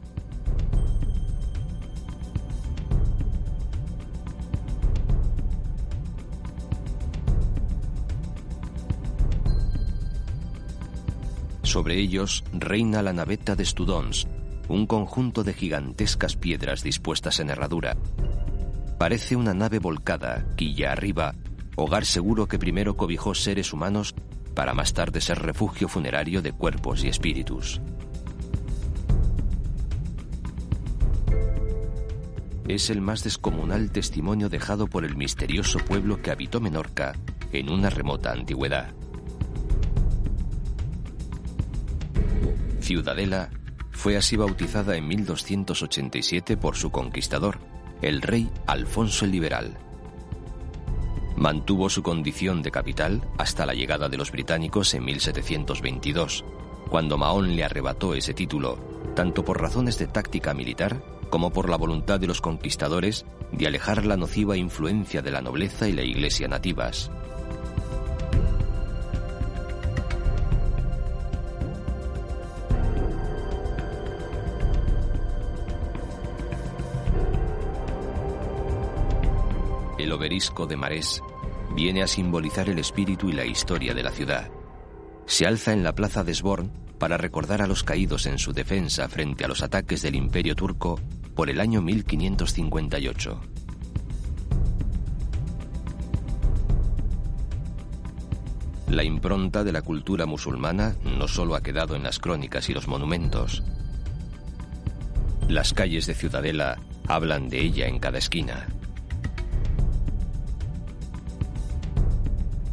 Sobre 11.62 11.94
ellos 11.96 12.42
reina 12.52 13.02
la 13.02 13.12
naveta 13.12 13.54
de 13.54 13.64
Studons, 13.64 14.26
un 14.70 14.86
conjunto 14.86 15.42
de 15.42 15.52
gigantescas 15.52 16.36
piedras 16.36 16.84
dispuestas 16.84 17.40
en 17.40 17.50
herradura. 17.50 17.96
Parece 18.98 19.34
una 19.34 19.52
nave 19.52 19.80
volcada, 19.80 20.46
quilla 20.56 20.92
arriba, 20.92 21.34
hogar 21.74 22.04
seguro 22.04 22.46
que 22.46 22.58
primero 22.58 22.96
cobijó 22.96 23.34
seres 23.34 23.72
humanos 23.72 24.14
para 24.54 24.72
más 24.72 24.92
tarde 24.92 25.20
ser 25.20 25.40
refugio 25.40 25.88
funerario 25.88 26.40
de 26.40 26.52
cuerpos 26.52 27.02
y 27.02 27.08
espíritus. 27.08 27.80
Es 32.68 32.90
el 32.90 33.00
más 33.00 33.24
descomunal 33.24 33.90
testimonio 33.90 34.48
dejado 34.48 34.86
por 34.86 35.04
el 35.04 35.16
misterioso 35.16 35.80
pueblo 35.80 36.22
que 36.22 36.30
habitó 36.30 36.60
Menorca 36.60 37.16
en 37.52 37.70
una 37.70 37.90
remota 37.90 38.30
antigüedad. 38.30 38.94
Ciudadela 42.80 43.50
fue 44.00 44.16
así 44.16 44.34
bautizada 44.34 44.96
en 44.96 45.06
1287 45.08 46.56
por 46.56 46.74
su 46.74 46.90
conquistador, 46.90 47.58
el 48.00 48.22
rey 48.22 48.48
Alfonso 48.66 49.26
el 49.26 49.30
Liberal. 49.30 49.76
Mantuvo 51.36 51.90
su 51.90 52.02
condición 52.02 52.62
de 52.62 52.70
capital 52.70 53.28
hasta 53.36 53.66
la 53.66 53.74
llegada 53.74 54.08
de 54.08 54.16
los 54.16 54.32
británicos 54.32 54.94
en 54.94 55.04
1722, 55.04 56.46
cuando 56.88 57.18
Mahón 57.18 57.54
le 57.54 57.62
arrebató 57.62 58.14
ese 58.14 58.32
título, 58.32 58.78
tanto 59.14 59.44
por 59.44 59.60
razones 59.60 59.98
de 59.98 60.06
táctica 60.06 60.54
militar 60.54 61.02
como 61.28 61.52
por 61.52 61.68
la 61.68 61.76
voluntad 61.76 62.18
de 62.18 62.26
los 62.26 62.40
conquistadores 62.40 63.26
de 63.52 63.66
alejar 63.66 64.06
la 64.06 64.16
nociva 64.16 64.56
influencia 64.56 65.20
de 65.20 65.30
la 65.30 65.42
nobleza 65.42 65.90
y 65.90 65.92
la 65.92 66.02
iglesia 66.02 66.48
nativas. 66.48 67.10
Obelisco 80.20 80.66
de 80.66 80.76
Marés 80.76 81.22
viene 81.74 82.02
a 82.02 82.06
simbolizar 82.06 82.68
el 82.68 82.78
espíritu 82.78 83.30
y 83.30 83.32
la 83.32 83.46
historia 83.46 83.94
de 83.94 84.02
la 84.02 84.10
ciudad. 84.10 84.50
Se 85.24 85.46
alza 85.46 85.72
en 85.72 85.82
la 85.82 85.94
plaza 85.94 86.24
de 86.24 86.34
Sborn 86.34 86.70
para 86.98 87.16
recordar 87.16 87.62
a 87.62 87.66
los 87.66 87.84
caídos 87.84 88.26
en 88.26 88.38
su 88.38 88.52
defensa 88.52 89.08
frente 89.08 89.46
a 89.46 89.48
los 89.48 89.62
ataques 89.62 90.02
del 90.02 90.16
Imperio 90.16 90.54
turco 90.54 91.00
por 91.34 91.48
el 91.48 91.58
año 91.58 91.80
1558. 91.80 93.40
La 98.88 99.02
impronta 99.02 99.64
de 99.64 99.72
la 99.72 99.80
cultura 99.80 100.26
musulmana 100.26 100.96
no 101.02 101.28
solo 101.28 101.54
ha 101.54 101.62
quedado 101.62 101.96
en 101.96 102.02
las 102.02 102.18
crónicas 102.18 102.68
y 102.68 102.74
los 102.74 102.88
monumentos. 102.88 103.62
Las 105.48 105.72
calles 105.72 106.06
de 106.06 106.14
Ciudadela 106.14 106.76
hablan 107.08 107.48
de 107.48 107.60
ella 107.62 107.86
en 107.86 107.98
cada 107.98 108.18
esquina. 108.18 108.66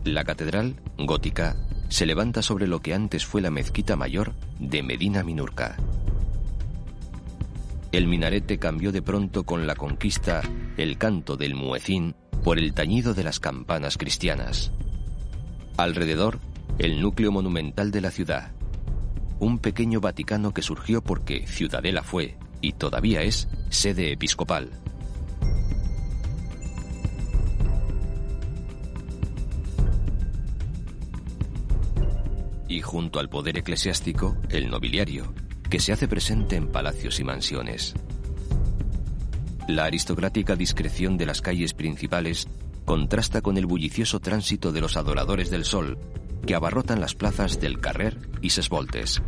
La 0.07 0.23
catedral, 0.23 0.77
gótica, 0.97 1.57
se 1.89 2.05
levanta 2.05 2.41
sobre 2.41 2.65
lo 2.65 2.79
que 2.79 2.93
antes 2.93 3.25
fue 3.25 3.41
la 3.41 3.51
mezquita 3.51 3.97
mayor 3.97 4.35
de 4.57 4.81
Medina 4.81 5.21
Minurca. 5.21 5.75
El 7.91 8.07
minarete 8.07 8.57
cambió 8.57 8.93
de 8.93 9.01
pronto 9.01 9.43
con 9.43 9.67
la 9.67 9.75
conquista 9.75 10.43
el 10.77 10.97
canto 10.97 11.35
del 11.35 11.55
muecín 11.55 12.15
por 12.41 12.57
el 12.57 12.73
tañido 12.73 13.13
de 13.13 13.25
las 13.25 13.41
campanas 13.41 13.97
cristianas. 13.97 14.71
Alrededor, 15.75 16.39
el 16.79 17.01
núcleo 17.01 17.33
monumental 17.33 17.91
de 17.91 17.99
la 17.99 18.11
ciudad. 18.11 18.53
Un 19.39 19.59
pequeño 19.59 19.99
Vaticano 19.99 20.53
que 20.53 20.61
surgió 20.61 21.03
porque 21.03 21.45
Ciudadela 21.47 22.01
fue, 22.01 22.37
y 22.61 22.71
todavía 22.71 23.23
es, 23.23 23.49
sede 23.69 24.13
episcopal. 24.13 24.69
Y 32.77 32.81
junto 32.81 33.19
al 33.19 33.27
poder 33.27 33.57
eclesiástico, 33.57 34.37
el 34.49 34.69
nobiliario, 34.69 35.33
que 35.67 35.79
se 35.79 35.93
hace 35.93 36.07
presente 36.07 36.55
en 36.55 36.67
palacios 36.67 37.19
y 37.19 37.23
mansiones. 37.23 37.95
La 39.67 39.85
aristocrática 39.85 40.55
discreción 40.55 41.17
de 41.17 41.25
las 41.25 41.41
calles 41.41 41.73
principales 41.73 42.47
contrasta 42.85 43.41
con 43.41 43.57
el 43.57 43.65
bullicioso 43.65 44.19
tránsito 44.19 44.71
de 44.71 44.81
los 44.81 44.95
adoradores 44.95 45.49
del 45.49 45.65
sol, 45.65 45.97
que 46.45 46.53
abarrotan 46.53 47.01
las 47.01 47.15
plazas 47.15 47.59
del 47.59 47.79
Carrer 47.79 48.15
y 48.43 48.51
Sesvoltes. 48.51 49.23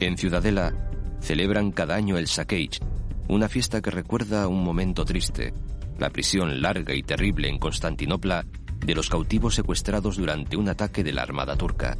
En 0.00 0.18
Ciudadela 0.18 0.74
celebran 1.20 1.70
cada 1.70 1.94
año 1.94 2.18
el 2.18 2.26
Saqueig, 2.26 2.80
una 3.28 3.48
fiesta 3.48 3.80
que 3.80 3.92
recuerda 3.92 4.48
un 4.48 4.64
momento 4.64 5.04
triste, 5.04 5.54
la 6.00 6.10
prisión 6.10 6.60
larga 6.60 6.96
y 6.96 7.04
terrible 7.04 7.48
en 7.48 7.60
Constantinopla 7.60 8.44
de 8.84 8.94
los 8.94 9.08
cautivos 9.08 9.54
secuestrados 9.54 10.16
durante 10.16 10.56
un 10.56 10.68
ataque 10.68 11.04
de 11.04 11.12
la 11.12 11.22
Armada 11.22 11.56
turca. 11.56 11.96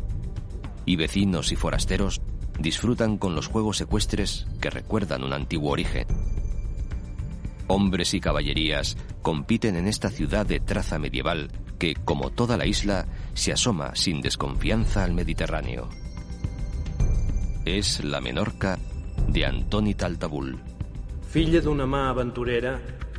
Y 0.85 0.97
vecinos 0.97 1.53
y 1.53 1.57
forasteros 1.57 2.21
disfrutan 2.59 3.19
con 3.19 3.35
los 3.35 3.47
juegos 3.47 3.77
secuestres 3.77 4.47
que 4.61 4.71
recuerdan 4.71 5.25
un 5.25 5.33
antiguo 5.33 5.71
origen. 5.71 6.07
Hombres 7.69 8.15
y 8.15 8.21
caballerías 8.21 8.97
compiten 9.23 9.77
en 9.77 9.87
esta 9.87 10.11
ciudad 10.11 10.45
de 10.45 10.61
traza 10.61 10.99
medieval 10.99 11.51
que, 11.79 11.95
como 11.95 12.31
toda 12.31 12.57
la 12.57 12.67
isla, 12.67 13.07
se 13.35 13.53
asoma 13.53 13.95
sin 13.95 14.21
desconfianza 14.21 15.05
al 15.05 15.15
Mediterráneo. 15.15 15.89
Es 17.65 18.05
la 18.05 18.21
Menorca 18.21 18.79
de 19.29 19.47
Antoni 19.47 19.95
Taltabul. 19.95 20.59
Filla 21.33 21.63
d'una 21.65 21.87
mà 21.89 22.11
aventurera, 22.11 22.75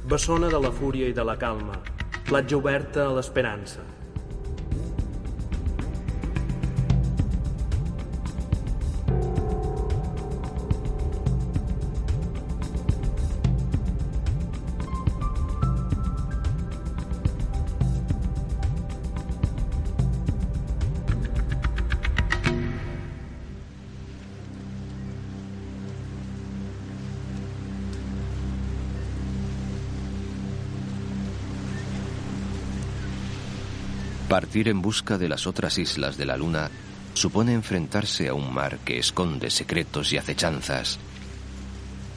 bessona 0.05 0.51
de 0.51 0.59
la 0.61 0.69
fúria 0.69 1.07
i 1.09 1.15
de 1.17 1.23
la 1.25 1.33
calma, 1.41 1.79
platja 2.27 2.57
oberta 2.57 3.07
a 3.07 3.13
l'esperança. 3.17 3.92
Partir 34.53 34.69
en 34.69 34.83
busca 34.83 35.17
de 35.17 35.27
las 35.27 35.47
otras 35.47 35.79
islas 35.79 36.15
de 36.15 36.27
la 36.27 36.37
Luna 36.37 36.69
supone 37.15 37.53
enfrentarse 37.53 38.29
a 38.29 38.35
un 38.35 38.53
mar 38.53 38.77
que 38.85 38.99
esconde 38.99 39.49
secretos 39.49 40.13
y 40.13 40.17
acechanzas. 40.17 40.99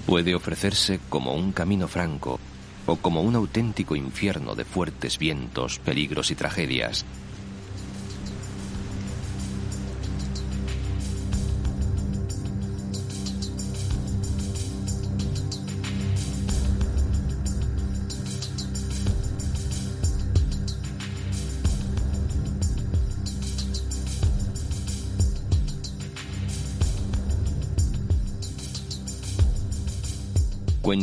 Puede 0.05 0.35
ofrecerse 0.35 1.01
como 1.09 1.33
un 1.33 1.53
camino 1.53 1.89
franco 1.89 2.39
o 2.85 2.97
como 2.97 3.23
un 3.23 3.37
auténtico 3.37 3.97
infierno 3.97 4.55
de 4.55 4.67
fuertes 4.67 5.17
vientos, 5.19 5.79
peligros 5.79 6.31
y 6.31 6.35
tragedias. 6.35 7.07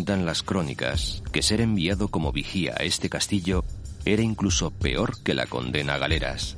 Las 0.05 0.43
crónicas 0.43 1.23
que 1.31 1.41
ser 1.41 1.61
enviado 1.61 2.09
como 2.09 2.33
vigía 2.33 2.73
a 2.77 2.83
este 2.83 3.09
castillo 3.09 3.63
era 4.03 4.21
incluso 4.21 4.69
peor 4.69 5.23
que 5.23 5.33
la 5.33 5.45
condena 5.45 5.93
a 5.93 5.97
galeras. 5.97 6.57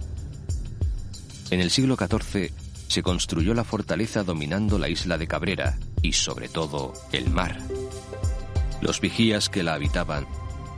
En 1.51 1.60
el 1.60 1.69
siglo 1.69 1.95
XIV 1.95 2.51
se 2.88 3.03
construyó 3.03 3.53
la 3.53 3.63
fortaleza 3.63 4.23
dominando 4.23 4.79
la 4.79 4.89
isla 4.89 5.19
de 5.19 5.27
Cabrera 5.27 5.77
y 6.01 6.13
sobre 6.13 6.49
todo 6.49 6.93
el 7.12 7.29
mar. 7.29 7.60
Los 8.81 8.99
vigías 8.99 9.47
que 9.47 9.62
la 9.62 9.75
habitaban 9.75 10.25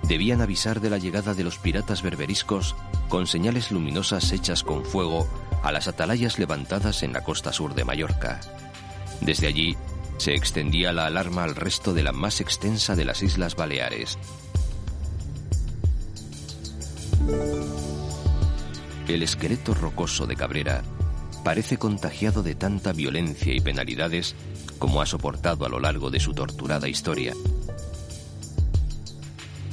debían 0.03 0.41
avisar 0.41 0.81
de 0.81 0.89
la 0.89 0.97
llegada 0.97 1.33
de 1.33 1.45
los 1.45 1.59
piratas 1.59 2.01
berberiscos 2.01 2.75
con 3.07 3.27
señales 3.27 3.71
luminosas 3.71 4.33
hechas 4.33 4.63
con 4.63 4.83
fuego 4.83 5.25
a 5.63 5.71
las 5.71 5.87
atalayas 5.87 6.37
levantadas 6.37 7.01
en 7.03 7.13
la 7.13 7.23
costa 7.23 7.53
sur 7.53 7.75
de 7.75 7.85
Mallorca. 7.85 8.41
Desde 9.21 9.47
allí 9.47 9.77
se 10.17 10.33
extendía 10.33 10.91
la 10.93 11.05
alarma 11.05 11.43
al 11.43 11.55
resto 11.55 11.93
de 11.93 12.03
la 12.03 12.11
más 12.11 12.41
extensa 12.41 12.95
de 12.95 13.05
las 13.05 13.23
Islas 13.23 13.55
Baleares. 13.55 14.17
El 19.07 19.23
esqueleto 19.23 19.73
rocoso 19.73 20.25
de 20.25 20.35
Cabrera 20.35 20.83
parece 21.43 21.77
contagiado 21.77 22.43
de 22.43 22.55
tanta 22.55 22.91
violencia 22.91 23.53
y 23.53 23.61
penalidades 23.61 24.35
como 24.79 25.01
ha 25.01 25.05
soportado 25.05 25.65
a 25.65 25.69
lo 25.69 25.79
largo 25.79 26.09
de 26.09 26.19
su 26.19 26.33
torturada 26.33 26.87
historia. 26.87 27.33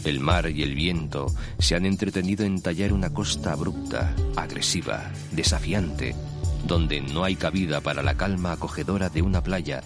El 0.05 0.21
mar 0.21 0.51
y 0.51 0.63
el 0.63 0.75
viento 0.75 1.35
se 1.59 1.75
han 1.75 1.87
entretenido 1.87 2.45
en 2.45 2.61
tallar 2.61 2.93
una 2.93 3.11
costa 3.11 3.53
abrupta, 3.53 4.15
agresiva, 4.37 5.11
desafiante, 5.33 6.15
donde 6.67 7.01
no 7.01 7.25
hay 7.25 7.37
cabida 7.37 7.81
para 7.81 8.03
la 8.03 8.15
calma 8.15 8.53
acogedora 8.53 9.09
de 9.09 9.23
una 9.23 9.43
playa, 9.43 9.83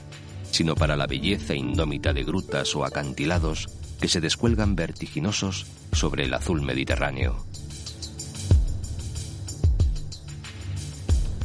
sino 0.51 0.75
para 0.75 0.97
la 0.97 1.07
belleza 1.07 1.55
indómita 1.55 2.13
de 2.13 2.25
grutas 2.25 2.75
o 2.75 2.85
acantilados 2.85 3.69
que 4.01 4.09
se 4.09 4.21
descuelgan 4.21 4.77
vertiginosos 4.77 5.67
sobre 5.93 6.25
el 6.25 6.35
azul 6.35 6.63
Mediterráneo. 6.63 7.45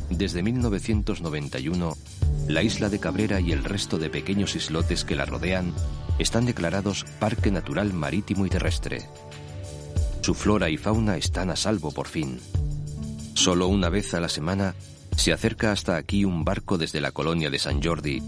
Desde 0.10 0.44
1991, 0.44 1.98
la 2.48 2.62
isla 2.62 2.90
de 2.90 3.00
Cabrera 3.00 3.40
y 3.40 3.52
el 3.52 3.64
resto 3.64 3.98
de 3.98 4.10
pequeños 4.10 4.56
islotes 4.56 5.04
que 5.04 5.16
la 5.16 5.26
rodean 5.26 5.74
están 6.20 6.46
declarados 6.46 7.06
Parque 7.20 7.50
Natural 7.52 7.92
Marítimo 7.94 8.46
y 8.46 8.50
Terrestre. 8.50 9.08
Su 10.22 10.36
flora 10.36 10.70
y 10.70 10.78
fauna 10.78 11.18
están 11.18 11.50
a 11.50 11.56
salvo 11.56 11.92
por 11.92 12.08
fin. 12.08 12.40
Solo 13.34 13.68
una 13.68 13.90
vez 13.90 14.14
a 14.14 14.20
la 14.20 14.30
semana 14.30 14.76
se 15.18 15.34
acerca 15.34 15.72
hasta 15.72 15.96
aquí 15.96 16.26
un 16.26 16.46
barco 16.46 16.78
desde 16.78 17.02
la 17.02 17.12
colonia 17.12 17.50
de 17.50 17.60
San 17.60 17.82
Jordi 17.82 18.22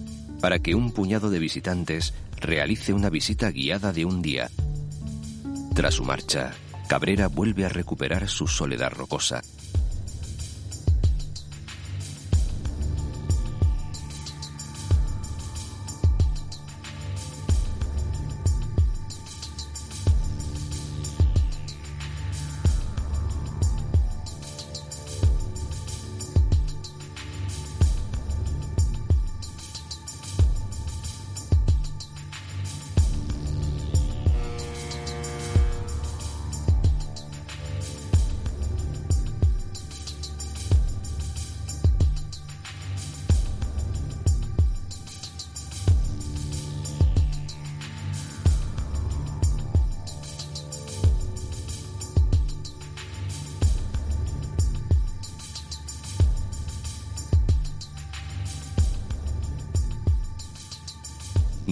para 0.46 0.60
que 0.60 0.76
un 0.76 0.92
puñado 0.92 1.32
de 1.32 1.40
visitantes 1.40 2.14
realice 2.40 2.94
una 2.94 3.10
visita 3.10 3.50
guiada 3.50 3.92
de 3.92 4.06
un 4.06 4.22
día. 4.22 4.52
Tras 5.74 5.96
su 5.96 6.04
marcha, 6.04 6.54
Cabrera 6.88 7.30
vuelve 7.30 7.66
a 7.66 7.70
recuperar 7.70 8.30
su 8.30 8.46
soledad 8.48 8.92
rocosa. 8.92 9.42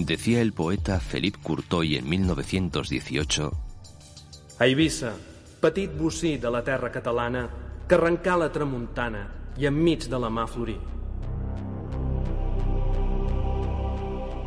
Decía 0.04 0.42
el 0.42 0.52
poeta 0.52 1.00
Philippe 1.00 1.38
Courtoy 1.42 1.96
en 1.96 2.06
1918 2.06 3.52
A 4.58 4.66
Eivissa, 4.66 5.14
petit 5.62 5.96
bocí 5.96 6.36
de 6.36 6.50
la 6.50 6.60
terra 6.62 6.92
catalana 6.92 7.48
que 7.88 7.96
arrencà 7.96 8.36
la 8.36 8.50
tramuntana 8.52 9.22
i 9.56 9.64
enmig 9.64 10.04
de 10.04 10.18
la 10.20 10.28
mà. 10.28 10.44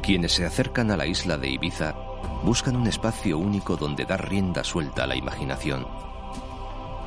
Quienes 0.04 0.32
se 0.32 0.46
acercan 0.46 0.92
a 0.92 0.98
la 0.98 1.08
isla 1.08 1.38
de 1.38 1.50
Ibiza 1.50 1.96
buscan 2.44 2.76
un 2.76 2.86
espacio 2.86 3.40
único 3.40 3.78
donde 3.78 4.06
dar 4.06 4.30
rienda 4.30 4.64
suelta 4.64 5.06
a 5.06 5.08
la 5.08 5.16
imaginación. 5.16 5.88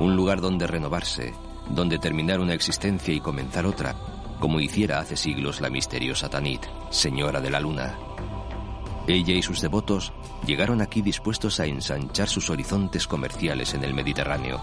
Un 0.01 0.17
lugar 0.17 0.41
donde 0.41 0.67
renovarse, 0.67 1.33
donde 1.69 1.99
terminar 1.99 2.41
una 2.41 2.53
existencia 2.53 3.13
y 3.13 3.21
comenzar 3.21 3.65
otra, 3.65 3.95
como 4.41 4.59
hiciera 4.59 4.99
hace 4.99 5.15
siglos 5.15 5.61
la 5.61 5.69
misteriosa 5.69 6.29
Tanit, 6.29 6.65
señora 6.89 7.39
de 7.39 7.49
la 7.49 7.61
luna. 7.61 8.10
Ella 9.07 9.33
y 9.33 9.41
sus 9.41 9.61
devotos 9.61 10.13
llegaron 10.45 10.81
aquí 10.81 11.01
dispuestos 11.01 11.59
a 11.59 11.65
ensanchar 11.65 12.29
sus 12.29 12.49
horizontes 12.49 13.07
comerciales 13.07 13.73
en 13.73 13.83
el 13.83 13.93
Mediterráneo. 13.93 14.61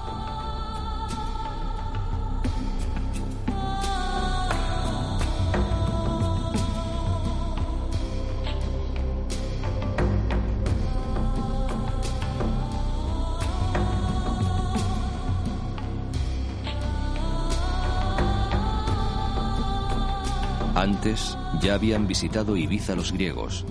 Antes 20.74 21.36
ya 21.60 21.74
habían 21.74 22.06
visitado 22.06 22.56
Ibiza 22.56 22.94
los 22.94 23.12
griegos, 23.12 23.66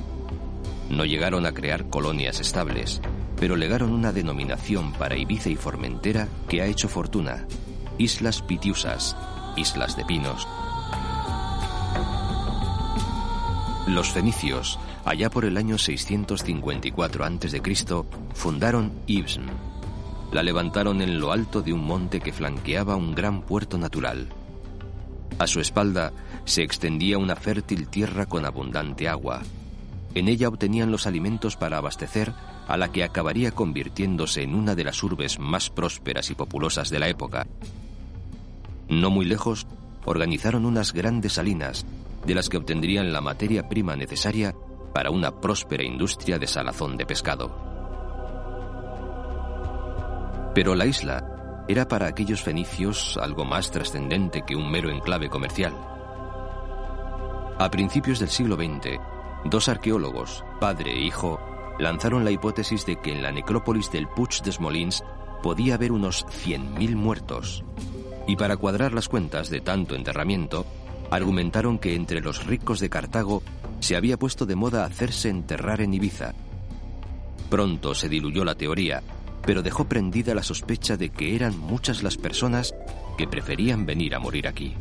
no 0.89 1.05
llegaron 1.05 1.45
a 1.45 1.53
crear 1.53 1.89
colonias 1.89 2.39
estables, 2.39 3.01
pero 3.39 3.55
legaron 3.55 3.91
una 3.91 4.11
denominación 4.11 4.93
para 4.93 5.17
Ibiza 5.17 5.49
y 5.49 5.55
Formentera 5.55 6.27
que 6.47 6.61
ha 6.61 6.65
hecho 6.65 6.87
fortuna. 6.87 7.45
Islas 7.97 8.41
Pitiusas, 8.41 9.15
Islas 9.55 9.97
de 9.97 10.05
Pinos. 10.05 10.47
Los 13.87 14.09
fenicios, 14.09 14.79
allá 15.05 15.29
por 15.29 15.45
el 15.45 15.57
año 15.57 15.77
654 15.77 17.25
a.C., 17.25 17.61
fundaron 18.33 18.91
Ibsn. 19.07 19.45
La 20.31 20.43
levantaron 20.43 21.01
en 21.01 21.19
lo 21.19 21.31
alto 21.31 21.61
de 21.61 21.71
un 21.71 21.85
monte 21.85 22.19
que 22.19 22.33
flanqueaba 22.33 22.97
un 22.97 23.15
gran 23.15 23.41
puerto 23.41 23.77
natural. 23.77 24.27
A 25.39 25.47
su 25.47 25.61
espalda 25.61 26.11
se 26.45 26.63
extendía 26.63 27.17
una 27.17 27.35
fértil 27.35 27.87
tierra 27.87 28.25
con 28.25 28.45
abundante 28.45 29.07
agua, 29.07 29.41
en 30.19 30.27
ella 30.27 30.47
obtenían 30.47 30.91
los 30.91 31.07
alimentos 31.07 31.55
para 31.55 31.77
abastecer 31.77 32.33
a 32.67 32.77
la 32.77 32.91
que 32.91 33.03
acabaría 33.03 33.51
convirtiéndose 33.51 34.43
en 34.43 34.55
una 34.55 34.75
de 34.75 34.83
las 34.83 35.01
urbes 35.03 35.39
más 35.39 35.69
prósperas 35.69 36.29
y 36.29 36.35
populosas 36.35 36.89
de 36.89 36.99
la 36.99 37.07
época. 37.07 37.47
No 38.89 39.09
muy 39.09 39.25
lejos, 39.25 39.67
organizaron 40.05 40.65
unas 40.65 40.93
grandes 40.93 41.33
salinas, 41.33 41.85
de 42.25 42.35
las 42.35 42.49
que 42.49 42.57
obtendrían 42.57 43.13
la 43.13 43.21
materia 43.21 43.67
prima 43.69 43.95
necesaria 43.95 44.53
para 44.93 45.11
una 45.11 45.39
próspera 45.39 45.83
industria 45.83 46.39
de 46.39 46.47
salazón 46.47 46.97
de 46.97 47.05
pescado. 47.05 47.55
Pero 50.53 50.73
la 50.75 50.85
isla 50.85 51.65
era 51.67 51.87
para 51.87 52.07
aquellos 52.07 52.41
fenicios 52.41 53.17
algo 53.21 53.45
más 53.45 53.69
trascendente 53.71 54.43
que 54.45 54.55
un 54.55 54.71
mero 54.71 54.89
enclave 54.89 55.29
comercial. 55.29 55.73
A 57.59 57.69
principios 57.69 58.19
del 58.19 58.29
siglo 58.29 58.55
XX, 58.55 58.99
Dos 59.45 59.69
arqueólogos, 59.69 60.43
padre 60.59 60.93
e 60.93 61.01
hijo, 61.01 61.39
lanzaron 61.79 62.25
la 62.25 62.31
hipótesis 62.31 62.85
de 62.85 62.97
que 62.97 63.11
en 63.11 63.21
la 63.21 63.31
necrópolis 63.31 63.91
del 63.91 64.07
Puig 64.07 64.41
des 64.43 64.59
Molins 64.59 65.03
podía 65.43 65.75
haber 65.75 65.91
unos 65.91 66.25
100.000 66.25 66.95
muertos. 66.95 67.63
Y 68.27 68.35
para 68.35 68.57
cuadrar 68.57 68.93
las 68.93 69.07
cuentas 69.07 69.49
de 69.49 69.61
tanto 69.61 69.95
enterramiento, 69.95 70.65
argumentaron 71.11 71.77
que 71.77 71.95
entre 71.95 72.19
los 72.19 72.45
ricos 72.45 72.79
de 72.79 72.89
Cartago 72.89 73.43
se 73.79 73.95
había 73.95 74.17
puesto 74.17 74.45
de 74.45 74.55
moda 74.55 74.85
hacerse 74.85 75.29
enterrar 75.29 75.81
en 75.81 75.93
Ibiza. 75.93 76.33
Pronto 77.49 77.95
se 77.95 78.09
diluyó 78.09 78.43
la 78.43 78.55
teoría, 78.55 79.03
pero 79.45 79.61
dejó 79.61 79.85
prendida 79.85 80.35
la 80.35 80.43
sospecha 80.43 80.97
de 80.97 81.09
que 81.09 81.35
eran 81.35 81.57
muchas 81.57 82.03
las 82.03 82.17
personas 82.17 82.75
que 83.17 83.27
preferían 83.27 83.85
venir 83.85 84.15
a 84.15 84.19
morir 84.19 84.47
aquí. 84.47 84.73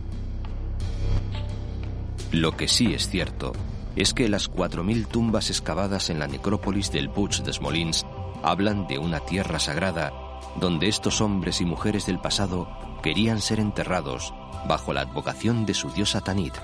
Lo 2.32 2.56
que 2.56 2.66
sí 2.66 2.92
es 2.92 3.08
cierto 3.08 3.52
es 3.96 4.12
que 4.12 4.28
las 4.28 4.50
4.000 4.50 5.08
tumbas 5.08 5.48
excavadas 5.48 6.10
en 6.10 6.18
la 6.18 6.26
necrópolis 6.26 6.92
del 6.92 7.08
Puig 7.10 7.42
des 7.42 7.60
Molins 7.60 8.06
hablan 8.42 8.86
de 8.86 8.98
una 8.98 9.20
tierra 9.20 9.58
sagrada 9.58 10.12
donde 10.60 10.88
estos 10.88 11.20
hombres 11.20 11.60
y 11.60 11.64
mujeres 11.64 12.06
del 12.06 12.18
pasado 12.18 12.68
querían 13.02 13.40
ser 13.40 13.58
enterrados 13.58 14.34
bajo 14.68 14.92
la 14.92 15.02
advocación 15.02 15.64
de 15.66 15.74
su 15.74 15.90
diosa 15.90 16.20
Tanit, 16.20 16.54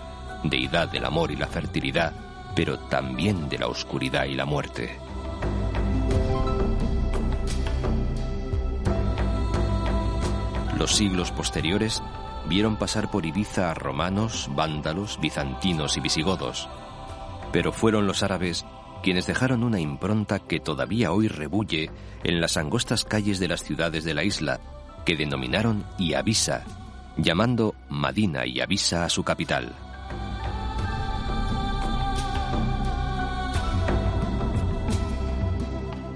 deidad 0.45 0.89
del 0.89 1.05
amor 1.05 1.31
y 1.31 1.37
la 1.37 1.47
fertilidad, 1.47 2.13
pero 2.55 2.79
también 2.79 3.49
de 3.49 3.59
la 3.59 3.69
oscuridad 3.69 4.25
y 4.25 4.35
la 4.35 4.45
muerte. 4.45 4.99
Los 10.77 10.97
siglos 10.97 11.31
posteriores 11.31 12.03
vieron 12.49 12.77
pasar 12.77 13.11
por 13.11 13.25
Ibiza 13.25 13.71
a 13.71 13.75
romanos, 13.75 14.51
vándalos, 14.53 15.21
bizantinos 15.21 15.97
y 15.97 16.01
visigodos, 16.01 16.69
pero 17.53 17.71
fueron 17.73 18.07
los 18.07 18.23
árabes 18.23 18.65
quienes 19.03 19.27
dejaron 19.27 19.65
una 19.65 19.81
impronta 19.81 20.39
que 20.39 20.61
todavía 20.61 21.13
hoy 21.13 21.29
rebulle 21.29 21.91
en 22.25 22.41
las 22.41 22.57
angostas 22.57 23.05
calles 23.05 23.39
de 23.41 23.49
las 23.49 23.63
ciudades 23.63 24.05
de 24.05 24.15
la 24.15 24.25
isla, 24.25 24.61
que 25.05 25.17
denominaron 25.17 25.85
Iavisa, 25.99 26.65
llamando 27.17 27.75
Madina 27.89 28.47
y 28.47 28.61
a 28.61 29.09
su 29.09 29.25
capital. 29.25 29.75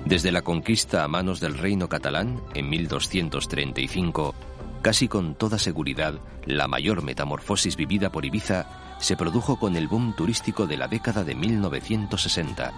Desde 0.04 0.30
la 0.30 0.42
conquista 0.42 1.02
a 1.02 1.08
manos 1.08 1.40
del 1.40 1.58
reino 1.58 1.88
catalán 1.88 2.40
en 2.54 2.70
1235, 2.70 4.36
casi 4.80 5.08
con 5.08 5.34
toda 5.34 5.58
seguridad, 5.58 6.20
la 6.44 6.68
mayor 6.68 7.02
metamorfosis 7.02 7.74
vivida 7.74 8.12
por 8.12 8.24
Ibiza 8.24 8.85
se 8.98 9.16
produjo 9.16 9.56
con 9.56 9.76
el 9.76 9.88
boom 9.88 10.14
turístico 10.14 10.66
de 10.66 10.76
la 10.76 10.88
década 10.88 11.24
de 11.24 11.34
1960. 11.34 12.72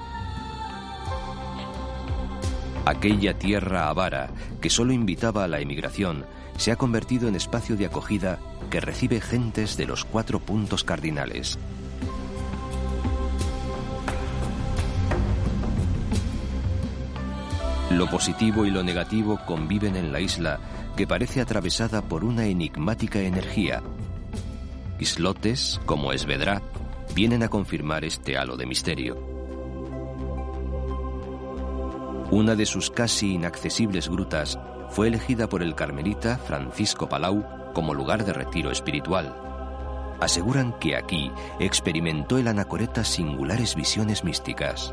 Aquella 2.85 3.39
tierra 3.39 3.89
avara 3.89 4.31
que 4.61 4.71
solo 4.71 4.93
invitaba 4.93 5.45
a 5.45 5.49
la 5.49 5.61
emigración 5.61 6.25
se 6.57 6.73
ha 6.73 6.77
convertido 6.77 7.29
en 7.29 7.37
espacio 7.37 7.77
de 7.77 7.87
acogida 7.87 8.39
que 8.71 8.81
recibe 8.81 9.21
gentes 9.21 9.77
de 9.77 9.87
los 9.87 10.05
cuatro 10.05 10.41
puntos 10.41 10.85
cardinales. 10.85 11.59
Lo 17.91 18.09
positivo 18.11 18.67
y 18.67 18.71
lo 18.71 18.83
negativo 18.83 19.41
conviven 19.47 19.97
en 19.97 20.13
la 20.13 20.21
isla 20.21 20.61
que 20.97 21.07
parece 21.07 21.41
atravesada 21.41 22.03
por 22.03 22.25
una 22.25 22.47
enigmática 22.47 23.21
energía. 23.21 23.83
Islotes, 25.01 25.81
como 25.87 26.13
Esvedra, 26.13 26.61
vienen 27.15 27.45
a 27.45 27.49
confirmar 27.49 28.05
este 28.05 28.37
halo 28.37 28.57
de 28.57 28.67
misterio. 28.67 29.17
Una 32.33 32.57
de 32.57 32.67
sus 32.67 32.91
casi 32.91 33.35
inaccesibles 33.35 34.09
grutas 34.09 34.59
fue 34.91 35.07
elegida 35.07 35.49
por 35.49 35.63
el 35.63 35.77
carmelita 35.77 36.37
Francisco 36.37 37.09
Palau 37.09 37.73
como 37.73 37.95
lugar 37.95 38.25
de 38.25 38.33
retiro 38.33 38.73
espiritual. 38.73 39.37
Aseguran 40.21 40.77
que 40.81 40.97
aquí 40.97 41.31
experimentó 41.61 42.37
el 42.39 42.49
anacoreta 42.49 43.05
singulares 43.05 43.77
visiones 43.77 44.25
místicas. 44.25 44.93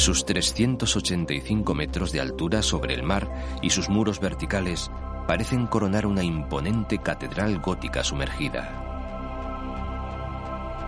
Sus 0.00 0.24
385 0.24 1.74
metros 1.74 2.10
de 2.10 2.22
altura 2.22 2.62
sobre 2.62 2.94
el 2.94 3.02
mar 3.02 3.30
y 3.60 3.68
sus 3.68 3.90
muros 3.90 4.18
verticales 4.18 4.90
parecen 5.28 5.66
coronar 5.66 6.06
una 6.06 6.24
imponente 6.24 6.96
catedral 6.96 7.58
gótica 7.60 8.02
sumergida. 8.02 8.80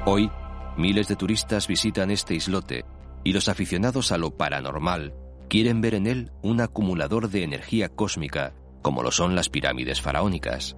Hoy, 0.06 0.30
miles 0.78 1.08
de 1.08 1.16
turistas 1.16 1.68
visitan 1.68 2.10
este 2.10 2.34
islote 2.34 2.86
y 3.22 3.34
los 3.34 3.50
aficionados 3.50 4.12
a 4.12 4.16
lo 4.16 4.30
paranormal 4.38 5.12
quieren 5.50 5.82
ver 5.82 5.94
en 5.94 6.06
él 6.06 6.32
un 6.40 6.62
acumulador 6.62 7.28
de 7.28 7.42
energía 7.44 7.90
cósmica, 7.90 8.54
como 8.80 9.02
lo 9.02 9.10
son 9.10 9.34
las 9.34 9.50
pirámides 9.50 10.00
faraónicas. 10.00 10.74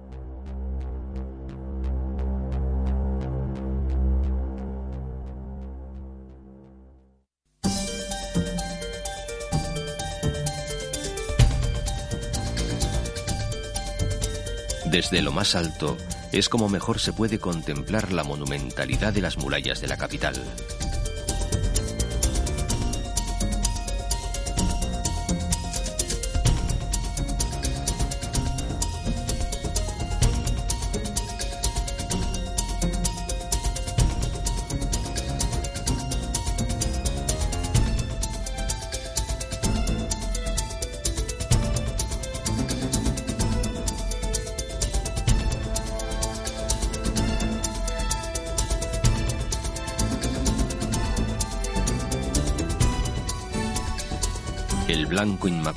Desde 14.95 15.21
lo 15.21 15.33
más 15.33 15.55
alto 15.55 15.97
es 16.31 16.47
como 16.47 16.69
mejor 16.69 17.01
se 17.01 17.11
puede 17.11 17.37
contemplar 17.37 18.13
la 18.13 18.23
monumentalidad 18.23 19.11
de 19.11 19.19
las 19.19 19.37
murallas 19.37 19.81
de 19.81 19.89
la 19.89 19.97
capital. 19.97 20.41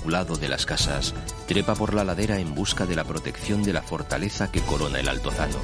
Inmaculado 0.08 0.36
de 0.36 0.48
las 0.48 0.64
casas 0.64 1.14
trepa 1.46 1.74
por 1.74 1.92
la 1.92 2.02
ladera 2.02 2.38
en 2.38 2.54
busca 2.54 2.86
de 2.86 2.96
la 2.96 3.04
protección 3.04 3.62
de 3.62 3.74
la 3.74 3.82
fortaleza 3.82 4.50
que 4.50 4.62
corona 4.62 5.00
el 5.00 5.08
altozano. 5.08 5.58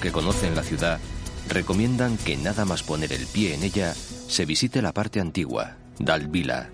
Que 0.00 0.12
conocen 0.12 0.54
la 0.54 0.62
ciudad 0.62 1.00
recomiendan 1.48 2.16
que 2.18 2.36
nada 2.36 2.64
más 2.64 2.84
poner 2.84 3.12
el 3.12 3.26
pie 3.26 3.54
en 3.54 3.64
ella 3.64 3.94
se 3.94 4.44
visite 4.44 4.80
la 4.80 4.92
parte 4.92 5.20
antigua, 5.20 5.76
Dalvila. 5.98 6.70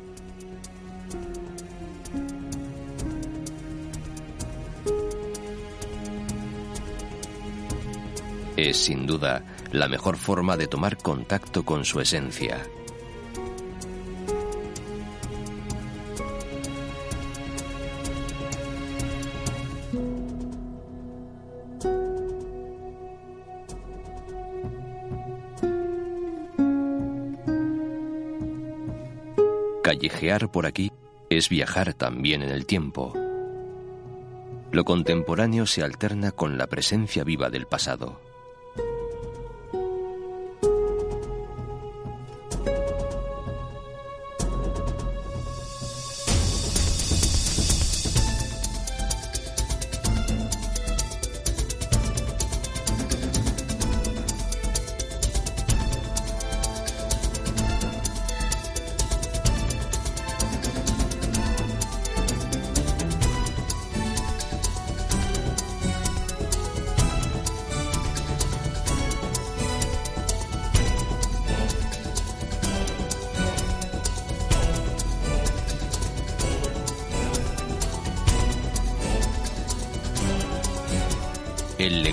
Es 8.57 8.77
sin 8.77 9.07
duda 9.07 9.43
la 9.73 9.89
mejor 9.89 10.17
forma 10.17 10.57
de 10.57 10.67
tomar 10.67 10.99
contacto 10.99 11.65
con 11.65 11.85
su 11.85 12.01
esencia. 12.01 12.63
Callejear 30.35 30.51
por 30.51 30.67
aquí 30.67 30.91
es 31.31 31.49
viajar 31.49 31.95
también 31.95 32.43
en 32.43 32.49
el 32.49 32.67
tiempo. 32.67 33.13
Lo 34.73 34.85
contemporáneo 34.85 35.65
se 35.65 35.85
alterna 35.85 36.33
con 36.33 36.59
la 36.59 36.67
presencia 36.67 37.23
viva 37.23 37.51
del 37.51 37.67
pasado. 37.67 38.21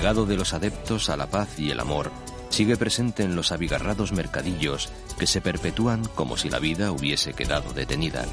Legado 0.02 0.26
de 0.26 0.36
los 0.36 0.56
adeptos 0.56 1.12
a 1.12 1.16
la 1.16 1.28
paz 1.28 1.60
y 1.60 1.70
el 1.70 1.80
amor 1.80 2.12
sigue 2.49 2.76
presente 2.76 3.22
en 3.22 3.36
los 3.36 3.52
abigarrados 3.52 4.14
mercadillos 4.14 4.89
que 5.20 5.28
se 5.28 5.41
perpetúan 5.41 6.04
como 6.16 6.38
si 6.38 6.49
la 6.49 6.58
vida 6.58 6.91
hubiese 6.91 7.34
quedado 7.34 7.72
detenida. 7.74 8.26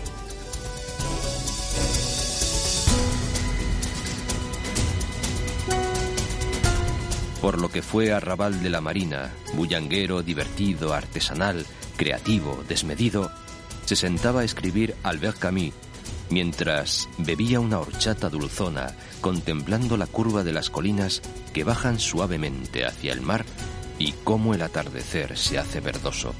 Por 7.42 7.60
lo 7.60 7.68
que 7.68 7.82
fue 7.82 8.14
arrabal 8.14 8.62
de 8.62 8.70
la 8.70 8.80
marina, 8.80 9.34
bullanguero, 9.52 10.22
divertido, 10.22 10.94
artesanal, 10.94 11.66
creativo, 11.98 12.64
desmedido, 12.66 13.30
se 13.84 13.94
sentaba 13.94 14.40
a 14.40 14.44
escribir 14.44 14.94
Albert 15.02 15.38
Camus 15.38 15.74
mientras 16.30 17.08
bebía 17.18 17.60
una 17.60 17.78
horchata 17.78 18.28
dulzona 18.28 18.94
contemplando 19.20 19.96
la 19.96 20.06
curva 20.06 20.44
de 20.44 20.52
las 20.52 20.70
colinas 20.70 21.22
que 21.58 21.64
bajan 21.64 21.98
suavemente 21.98 22.86
hacia 22.86 23.12
el 23.12 23.20
mar 23.20 23.44
y 23.98 24.12
cómo 24.22 24.54
el 24.54 24.62
atardecer 24.62 25.36
se 25.36 25.58
hace 25.58 25.80
verdoso. 25.80 26.32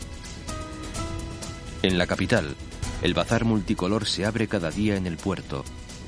En 1.83 1.99
la 1.99 2.07
capital, 2.07 2.55
el 3.03 3.15
bazar 3.15 3.45
multicolor 3.45 4.07
se 4.07 4.27
abre 4.27 4.47
cada 4.47 4.71
día 4.71 4.95
en 4.95 5.09
el 5.09 5.17
puerto 5.17 5.65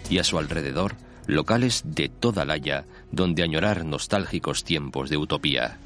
y 0.09 0.21
a 0.21 0.23
su 0.23 0.39
alrededor 0.39 0.95
locales 1.27 1.83
de 1.85 2.09
toda 2.09 2.45
la 2.45 2.57
donde 3.11 3.43
añorar 3.43 3.85
nostálgicos 3.85 4.63
tiempos 4.63 5.11
de 5.11 5.17
utopía. 5.17 5.79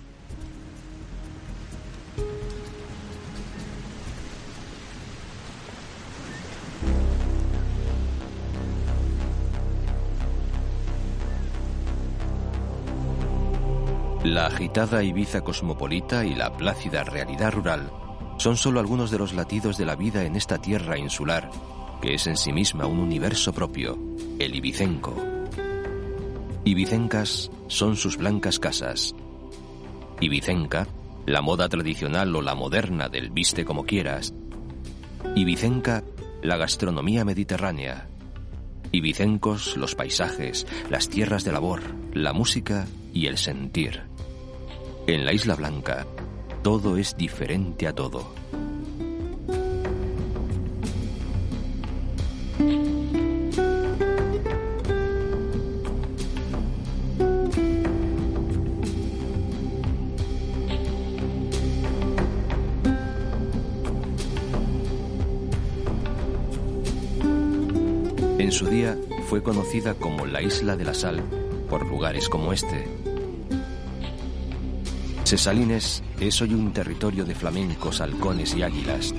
La 14.35 14.47
agitada 14.47 15.05
Ibiza 15.05 15.43
cosmopolita 15.43 16.26
y 16.26 16.35
la 16.35 16.57
plácida 16.57 17.05
realidad 17.05 17.53
rural 17.53 17.93
son 18.37 18.57
solo 18.57 18.80
algunos 18.80 19.12
de 19.12 19.18
los 19.18 19.32
latidos 19.32 19.78
de 19.78 19.87
la 19.87 19.95
vida 19.95 20.24
en 20.24 20.35
esta 20.35 20.61
tierra 20.61 20.99
insular, 20.99 21.53
que 22.03 22.14
es 22.14 22.26
en 22.26 22.37
sí 22.37 22.53
misma 22.53 22.87
un 22.87 22.99
universo 22.99 23.53
propio, 23.53 23.97
el 24.41 24.57
ibicenco. 24.57 25.14
Ibicencas 26.64 27.53
son 27.68 27.95
sus 27.95 28.16
blancas 28.16 28.59
casas. 28.59 29.14
Ibicenca, 30.18 30.89
la 31.26 31.41
moda 31.41 31.68
tradicional 31.68 32.35
o 32.35 32.43
la 32.43 32.57
moderna 32.57 33.09
del 33.09 33.30
viste 33.30 33.64
como 33.64 33.87
quieras. 33.87 34.35
Ibicenca, 35.37 36.03
la 36.43 36.57
gastronomía 36.57 37.24
mediterránea. 37.24 38.09
Ibicencos, 38.91 39.76
los 39.76 39.95
paisajes, 39.95 40.66
las 40.91 41.09
tierras 41.09 41.45
de 41.45 41.53
labor, 41.53 41.82
la 42.12 42.32
música 42.32 42.89
y 43.12 43.26
el 43.26 43.39
sentir. 43.39 44.12
En 45.07 45.26
la 45.26 45.34
Isla 45.34 45.55
Blanca, 45.55 46.07
todo 46.62 46.96
es 46.96 47.14
diferente 47.14 47.86
a 47.86 47.92
todo. 47.94 48.32
En 68.38 68.52
su 68.52 68.66
día 68.68 68.96
fue 69.28 69.42
conocida 69.42 69.92
como 69.92 70.24
la 70.24 70.40
Isla 70.40 70.76
de 70.76 70.84
la 70.84 70.94
Sal 70.94 71.22
por 71.68 71.86
lugares 71.86 72.30
como 72.30 72.55
este, 72.55 72.86
Cesalines 75.35 76.01
es 76.20 76.41
hoy 76.43 76.55
un 76.55 76.72
territorio 76.72 77.24
de 77.24 77.35
flamencos, 77.35 78.01
halcones 78.01 78.55
y 78.55 78.62
águilas. 78.62 79.12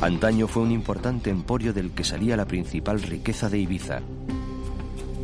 Antaño 0.00 0.48
fue 0.48 0.64
un 0.64 0.72
importante 0.72 1.30
emporio 1.30 1.72
del 1.72 1.92
que 1.92 2.02
salía 2.02 2.36
la 2.36 2.46
principal 2.46 3.00
riqueza 3.00 3.48
de 3.48 3.60
Ibiza. 3.60 4.00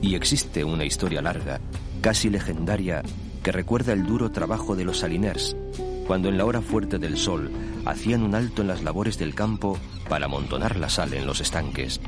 Y 0.00 0.14
existe 0.14 0.62
una 0.62 0.84
historia 0.84 1.22
larga, 1.22 1.58
casi 2.00 2.30
legendaria, 2.30 3.02
que 3.42 3.50
recuerda 3.50 3.94
el 3.94 4.06
duro 4.06 4.30
trabajo 4.30 4.76
de 4.76 4.84
los 4.84 5.00
saliners, 5.00 5.56
cuando 6.06 6.28
en 6.28 6.38
la 6.38 6.44
hora 6.44 6.62
fuerte 6.62 7.00
del 7.00 7.16
sol 7.16 7.50
hacían 7.84 8.22
un 8.22 8.36
alto 8.36 8.62
en 8.62 8.68
las 8.68 8.84
labores 8.84 9.18
del 9.18 9.34
campo 9.34 9.76
para 10.08 10.26
amontonar 10.26 10.76
la 10.76 10.88
sal 10.88 11.14
en 11.14 11.26
los 11.26 11.40
estanques. 11.40 12.00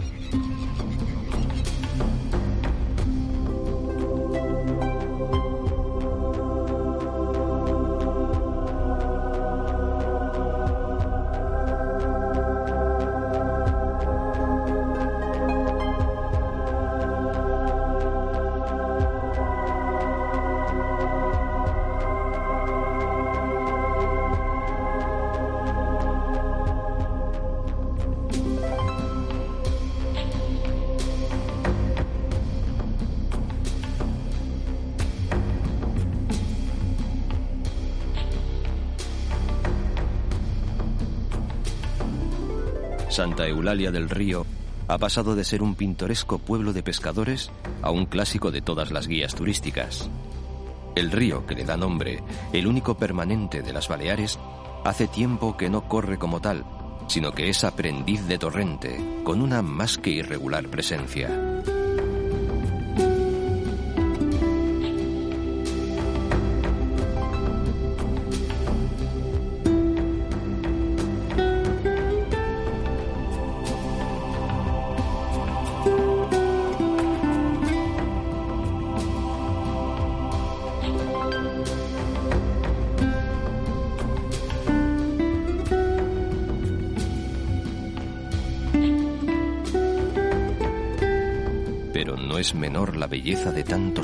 Santa 43.14 43.46
Eulalia 43.46 43.92
del 43.92 44.10
Río 44.10 44.44
ha 44.88 44.98
pasado 44.98 45.36
de 45.36 45.44
ser 45.44 45.62
un 45.62 45.76
pintoresco 45.76 46.40
pueblo 46.40 46.72
de 46.72 46.82
pescadores 46.82 47.52
a 47.80 47.92
un 47.92 48.06
clásico 48.06 48.50
de 48.50 48.60
todas 48.60 48.90
las 48.90 49.06
guías 49.06 49.36
turísticas. 49.36 50.10
El 50.96 51.12
río 51.12 51.46
que 51.46 51.54
le 51.54 51.64
da 51.64 51.76
nombre, 51.76 52.24
el 52.52 52.66
único 52.66 52.96
permanente 52.96 53.62
de 53.62 53.72
las 53.72 53.86
Baleares, 53.86 54.40
hace 54.84 55.06
tiempo 55.06 55.56
que 55.56 55.70
no 55.70 55.86
corre 55.86 56.18
como 56.18 56.40
tal, 56.40 56.64
sino 57.06 57.30
que 57.30 57.48
es 57.48 57.62
aprendiz 57.62 58.26
de 58.26 58.36
torrente, 58.36 58.98
con 59.22 59.42
una 59.42 59.62
más 59.62 59.96
que 59.96 60.10
irregular 60.10 60.66
presencia. 60.66 61.43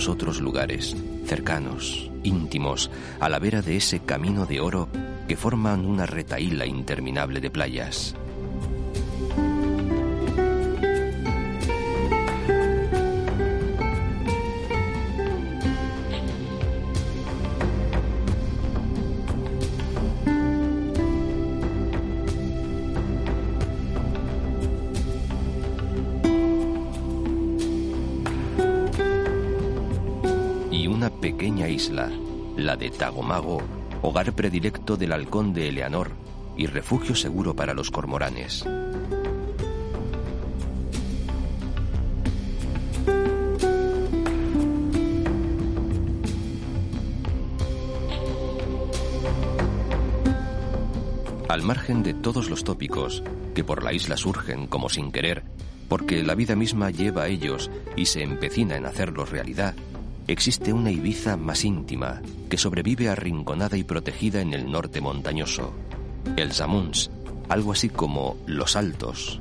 Otros 0.09 0.41
lugares, 0.41 0.97
cercanos, 1.27 2.11
íntimos, 2.23 2.91
a 3.21 3.29
la 3.29 3.39
vera 3.39 3.63
de 3.63 3.77
ese 3.77 4.01
camino 4.01 4.47
de 4.47 4.61
oro 4.61 4.89
que 5.29 5.37
forman 5.37 5.87
una 5.87 6.07
retaíla 6.07 6.67
interminable 6.67 7.41
de 7.41 7.51
playas. 7.51 8.17
La 32.57 32.77
de 32.77 32.91
Tagomago, 32.91 33.63
hogar 34.03 34.35
predilecto 34.35 34.97
del 34.99 35.13
halcón 35.13 35.55
de 35.55 35.69
Eleanor 35.69 36.11
y 36.57 36.67
refugio 36.67 37.15
seguro 37.15 37.57
para 37.57 37.73
los 37.73 37.91
cormoranes. 37.91 38.67
Al 51.49 51.63
margen 51.63 52.03
de 52.03 52.13
todos 52.13 52.51
los 52.51 52.63
tópicos 52.63 53.23
que 53.55 53.65
por 53.65 53.83
la 53.83 53.95
isla 53.95 54.19
surgen 54.19 54.67
como 54.67 54.91
sin 54.91 55.11
querer, 55.11 55.45
porque 55.89 56.23
la 56.23 56.35
vida 56.35 56.55
misma 56.57 56.91
lleva 56.91 57.23
a 57.23 57.29
ellos 57.29 57.71
y 57.97 58.07
se 58.07 58.23
empecina 58.23 58.77
en 58.77 58.87
hacerlos 58.87 59.31
realidad, 59.31 59.75
existe 60.27 60.73
una 60.73 60.91
Ibiza 60.91 61.37
más 61.37 61.65
íntima, 61.65 62.23
que 62.49 62.59
sobrevive 62.59 63.09
arrinconada 63.09 63.77
y 63.77 63.85
protegida 63.85 64.41
en 64.41 64.53
el 64.55 64.71
norte 64.71 65.01
montañoso, 65.01 65.73
el 66.37 66.53
Zamuns, 66.53 67.11
algo 67.49 67.73
así 67.73 67.89
como 67.89 68.37
Los 68.47 68.77
Altos. 68.77 69.41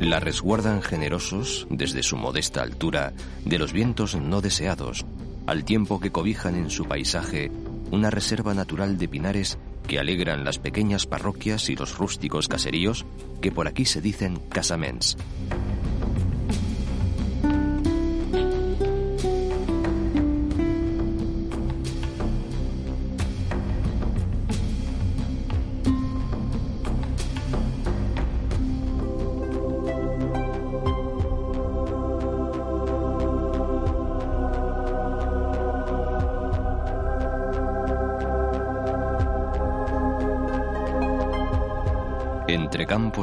La 0.00 0.18
resguardan 0.20 0.82
generosos, 0.82 1.66
desde 1.70 2.02
su 2.02 2.16
modesta 2.16 2.62
altura, 2.62 3.12
de 3.44 3.58
los 3.58 3.72
vientos 3.72 4.16
no 4.16 4.40
deseados, 4.40 5.06
al 5.46 5.64
tiempo 5.64 6.00
que 6.00 6.10
cobijan 6.10 6.56
en 6.56 6.70
su 6.70 6.84
paisaje 6.84 7.50
una 7.92 8.10
reserva 8.10 8.54
natural 8.54 8.98
de 8.98 9.06
pinares 9.06 9.58
que 9.92 9.98
alegran 9.98 10.42
las 10.42 10.58
pequeñas 10.58 11.04
parroquias 11.04 11.68
y 11.68 11.76
los 11.76 11.98
rústicos 11.98 12.48
caseríos 12.48 13.04
que 13.42 13.52
por 13.52 13.68
aquí 13.68 13.84
se 13.84 14.00
dicen 14.00 14.38
casaments. 14.48 15.18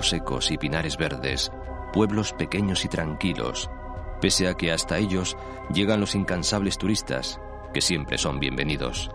Secos 0.02 0.52
y 0.52 0.58
pinares 0.58 0.98
verdes, 0.98 1.52
pueblos 1.92 2.34
pequeños 2.34 2.86
y 2.86 2.88
tranquilos, 2.88 3.70
pese 4.22 4.48
a 4.48 4.54
que 4.54 4.72
hasta 4.72 4.98
ellos 4.98 5.38
llegan 5.74 6.00
los 6.00 6.16
incansables 6.16 6.78
turistas, 6.78 7.40
que 7.74 7.82
siempre 7.82 8.18
son 8.18 8.40
bienvenidos. 8.40 9.12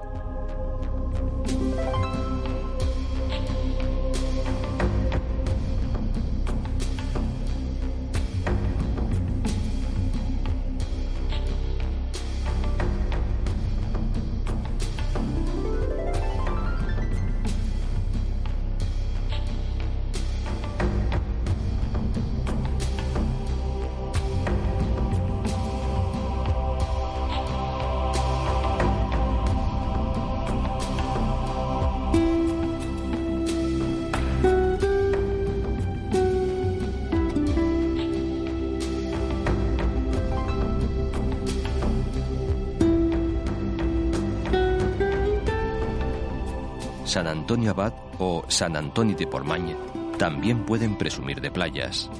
San 47.15 47.29
Antonio 47.29 47.71
Abad 47.71 47.93
o 48.19 48.45
San 48.49 48.77
Antonio 48.77 49.17
de 49.17 49.29
Pormagne 49.29 49.77
también 50.19 50.65
pueden 50.65 50.99
presumir 50.99 51.41
de 51.41 51.49
playas. 51.49 52.11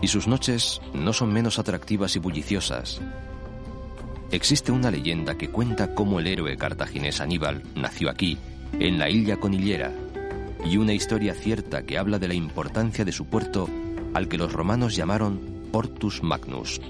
Y 0.00 0.06
sus 0.06 0.28
noches 0.28 0.80
no 0.94 1.12
son 1.12 1.32
menos 1.32 1.58
atractivas 1.58 2.14
y 2.14 2.20
bulliciosas. 2.20 3.00
Existe 4.30 4.70
una 4.70 4.92
leyenda 4.92 5.36
que 5.36 5.50
cuenta 5.50 5.96
cómo 5.96 6.20
el 6.20 6.28
héroe 6.28 6.56
cartaginés 6.56 7.20
Aníbal 7.20 7.64
nació 7.74 8.08
aquí, 8.08 8.38
en 8.78 9.00
la 9.00 9.10
isla 9.10 9.38
Conillera, 9.38 9.92
y 10.64 10.76
una 10.76 10.92
historia 10.92 11.34
cierta 11.34 11.82
que 11.82 11.98
habla 11.98 12.20
de 12.20 12.28
la 12.28 12.34
importancia 12.34 13.04
de 13.04 13.10
su 13.10 13.26
puerto 13.26 13.68
al 14.14 14.28
que 14.28 14.38
los 14.38 14.52
romanos 14.52 14.94
llamaron 14.94 15.40
Portus 15.72 16.22
Magnus. 16.22 16.80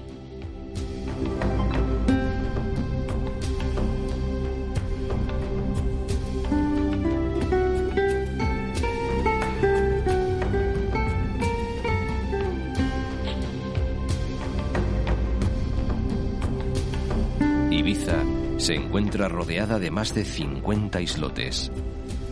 Se 18.69 18.75
encuentra 18.75 19.27
rodeada 19.27 19.79
de 19.79 19.89
más 19.89 20.13
de 20.13 20.23
50 20.23 21.01
islotes. 21.01 21.71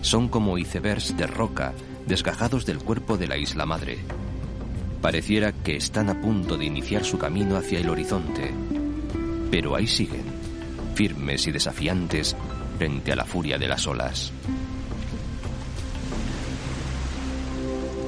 Son 0.02 0.30
como 0.30 0.60
icebergs 0.60 1.18
de 1.18 1.26
roca 1.26 1.74
desgajados 2.06 2.64
del 2.64 2.78
cuerpo 2.78 3.18
de 3.18 3.26
la 3.26 3.38
isla 3.38 3.66
madre. 3.66 3.98
Pareciera 5.02 5.52
que 5.52 5.76
están 5.76 6.12
a 6.12 6.22
punto 6.22 6.56
de 6.56 6.66
iniciar 6.66 7.04
su 7.06 7.18
camino 7.18 7.58
hacia 7.58 7.80
el 7.80 7.90
horizonte, 7.90 8.54
pero 9.50 9.76
ahí 9.76 9.88
siguen, 9.88 10.26
firmes 10.94 11.48
y 11.48 11.52
desafiantes 11.52 12.36
frente 12.78 13.12
a 13.12 13.16
la 13.16 13.26
furia 13.26 13.58
de 13.58 13.68
las 13.70 13.88
olas. 13.88 14.32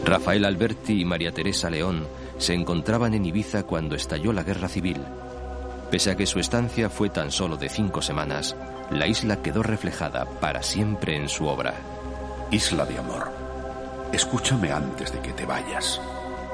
Rafael 0.06 0.46
Alberti 0.46 1.02
y 1.02 1.06
María 1.06 1.32
Teresa 1.32 1.72
León 1.72 2.08
se 2.38 2.54
encontraban 2.54 3.16
en 3.16 3.26
Ibiza 3.26 3.64
cuando 3.64 3.96
estalló 3.96 4.34
la 4.34 4.44
guerra 4.44 4.68
civil. 4.68 4.98
Pese 5.92 6.12
a 6.12 6.16
que 6.16 6.28
su 6.28 6.40
estancia 6.40 6.90
fue 6.90 7.10
tan 7.10 7.32
solo 7.32 7.58
de 7.58 7.68
cinco 7.68 8.02
semanas, 8.02 8.56
la 8.92 9.08
isla 9.08 9.42
quedó 9.42 9.64
reflejada 9.64 10.26
para 10.26 10.62
siempre 10.62 11.16
en 11.16 11.28
su 11.28 11.48
obra. 11.48 11.74
Isla 12.52 12.86
de 12.86 13.00
amor, 13.00 13.32
escúchame 14.12 14.72
antes 14.72 15.12
de 15.12 15.20
que 15.20 15.34
te 15.34 15.46
vayas, 15.48 16.00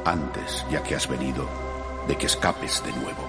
antes, 0.05 0.65
ya 0.71 0.81
que 0.83 0.95
has 0.95 1.09
venido, 1.09 1.49
de 2.07 2.15
que 2.15 2.27
escapes 2.27 2.81
de 2.85 2.93
nuevo. 2.93 3.27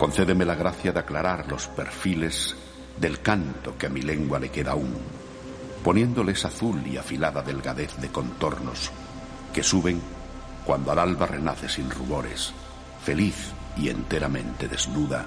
Concédeme 0.00 0.44
la 0.44 0.56
gracia 0.56 0.92
de 0.92 0.98
aclarar 0.98 1.46
los 1.48 1.68
perfiles 1.68 2.56
del 2.98 3.20
canto 3.20 3.78
que 3.78 3.86
a 3.86 3.90
mi 3.90 4.02
lengua 4.02 4.40
le 4.40 4.48
queda 4.48 4.72
aún, 4.72 4.96
poniéndoles 5.84 6.44
azul 6.44 6.84
y 6.86 6.96
afilada 6.96 7.40
delgadez 7.42 7.96
de 7.98 8.08
contornos 8.08 8.90
que 9.52 9.62
suben 9.62 10.02
cuando 10.64 10.90
al 10.90 10.98
alba 10.98 11.26
renace 11.26 11.68
sin 11.68 11.88
rubores, 11.88 12.52
feliz 13.04 13.52
y 13.76 13.88
enteramente 13.88 14.68
desnuda 14.68 15.26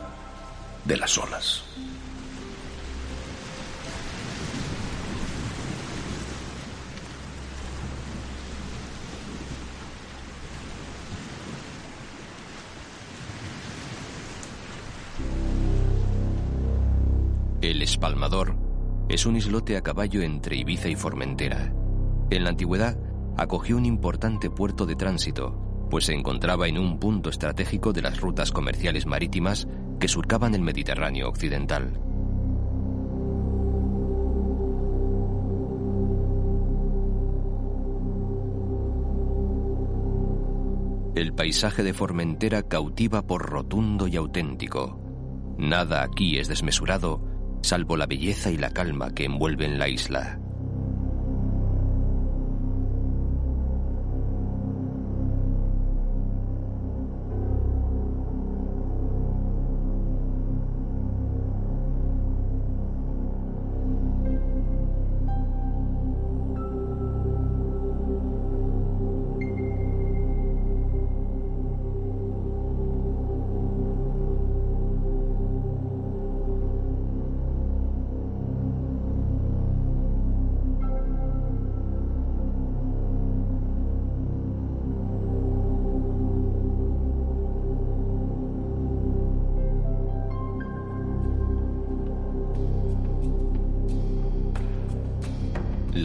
de 0.85 0.97
las 0.97 1.17
olas. 1.17 1.63
El 17.61 17.83
Espalmador 17.83 18.55
es 19.09 19.25
un 19.25 19.35
islote 19.35 19.77
a 19.77 19.81
caballo 19.81 20.21
entre 20.21 20.55
Ibiza 20.55 20.87
y 20.87 20.95
Formentera. 20.95 21.73
En 22.29 22.43
la 22.43 22.49
antigüedad 22.49 22.97
acogió 23.37 23.77
un 23.77 23.85
importante 23.85 24.49
puerto 24.49 24.85
de 24.85 24.95
tránsito, 24.95 25.68
pues 25.89 26.05
se 26.05 26.13
encontraba 26.13 26.67
en 26.67 26.77
un 26.77 26.99
punto 26.99 27.29
estratégico 27.29 27.93
de 27.93 28.01
las 28.01 28.19
rutas 28.19 28.51
comerciales 28.51 29.05
marítimas 29.05 29.67
que 29.99 30.07
surcaban 30.07 30.55
el 30.55 30.61
Mediterráneo 30.61 31.27
occidental. 31.27 31.99
El 41.15 41.33
paisaje 41.33 41.83
de 41.83 41.93
Formentera 41.93 42.63
cautiva 42.63 43.23
por 43.27 43.49
rotundo 43.49 44.07
y 44.07 44.15
auténtico. 44.15 45.01
Nada 45.57 46.03
aquí 46.03 46.37
es 46.37 46.47
desmesurado, 46.47 47.21
salvo 47.61 47.97
la 47.97 48.05
belleza 48.05 48.51
y 48.51 48.57
la 48.57 48.69
calma 48.69 49.13
que 49.13 49.25
envuelven 49.25 49.79
la 49.79 49.89
isla. 49.89 50.39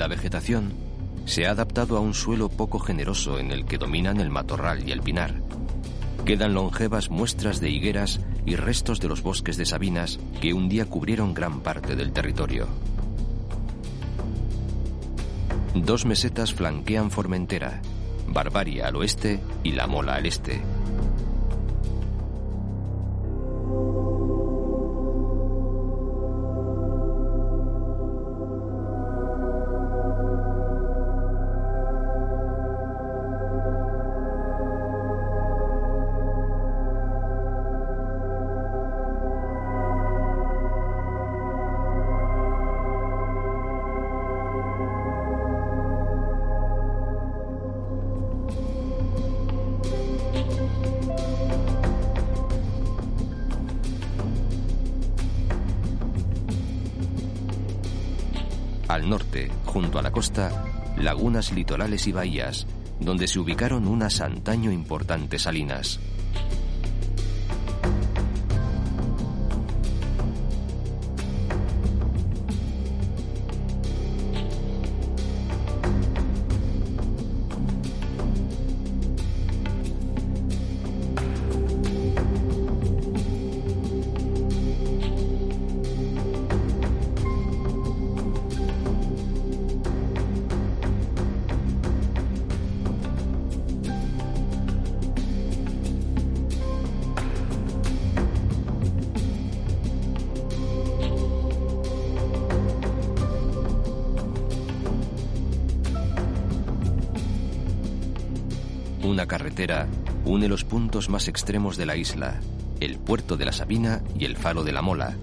La 0.05 0.09
vegetación 0.09 0.74
se 1.24 1.46
ha 1.46 1.52
adaptado 1.52 1.96
a 1.96 2.00
un 2.00 2.12
suelo 2.12 2.50
poco 2.50 2.78
generoso 2.78 3.38
en 3.38 3.50
el 3.50 3.64
que 3.64 3.78
dominan 3.78 4.20
el 4.20 4.28
matorral 4.28 4.86
y 4.86 4.92
el 4.92 5.00
pinar. 5.00 5.32
Quedan 6.26 6.52
longevas 6.52 7.09
muestras 7.09 7.59
de 7.59 7.70
higueras 7.70 8.20
y 8.44 8.57
restos 8.57 9.00
de 9.00 9.09
los 9.09 9.22
bosques 9.22 9.57
de 9.57 9.64
sabinas 9.64 10.20
que 10.42 10.52
un 10.52 10.68
día 10.68 10.84
cubrieron 10.84 11.32
gran 11.32 11.61
parte 11.61 11.96
del 11.96 12.12
territorio. 12.12 12.68
Dos 15.74 16.05
mesetas 16.05 16.52
flanquean 16.52 17.11
Formentera, 17.11 17.80
Barbaria 18.28 18.88
al 18.88 18.96
oeste 18.96 19.40
y 19.62 19.72
La 19.72 19.86
Mola 19.86 20.16
al 20.16 20.26
este. 20.26 20.61
Lagunas 60.97 61.53
litorales 61.53 62.07
y 62.07 62.12
bahías, 62.12 62.66
donde 63.01 63.26
se 63.26 63.39
ubicaron 63.39 63.87
unas 63.87 64.20
antaño 64.20 64.72
importantes 64.72 65.43
salinas. 65.43 66.01
Une 110.45 110.51
los 110.51 110.64
puntos 110.64 111.09
más 111.09 111.26
extremos 111.28 111.78
de 111.78 111.86
la 111.86 111.97
isla, 111.97 112.38
el 112.80 112.99
puerto 112.99 113.38
de 113.38 113.47
la 113.47 113.53
Sabina 113.53 114.03
y 114.18 114.26
el 114.26 114.36
faro 114.36 114.62
de 114.62 114.72
la 114.72 114.82
Mola, 114.82 115.16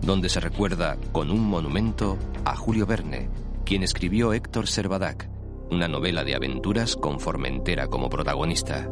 donde 0.00 0.30
se 0.30 0.40
recuerda 0.40 0.96
con 1.12 1.30
un 1.30 1.40
monumento 1.40 2.16
a 2.46 2.56
Julio 2.56 2.86
Verne, 2.86 3.28
quien 3.66 3.82
escribió 3.82 4.32
Héctor 4.32 4.66
Servadac, 4.66 5.28
una 5.70 5.88
novela 5.88 6.24
de 6.24 6.34
aventuras 6.34 6.96
con 6.96 7.20
Formentera 7.20 7.88
como 7.88 8.08
protagonista. 8.08 8.88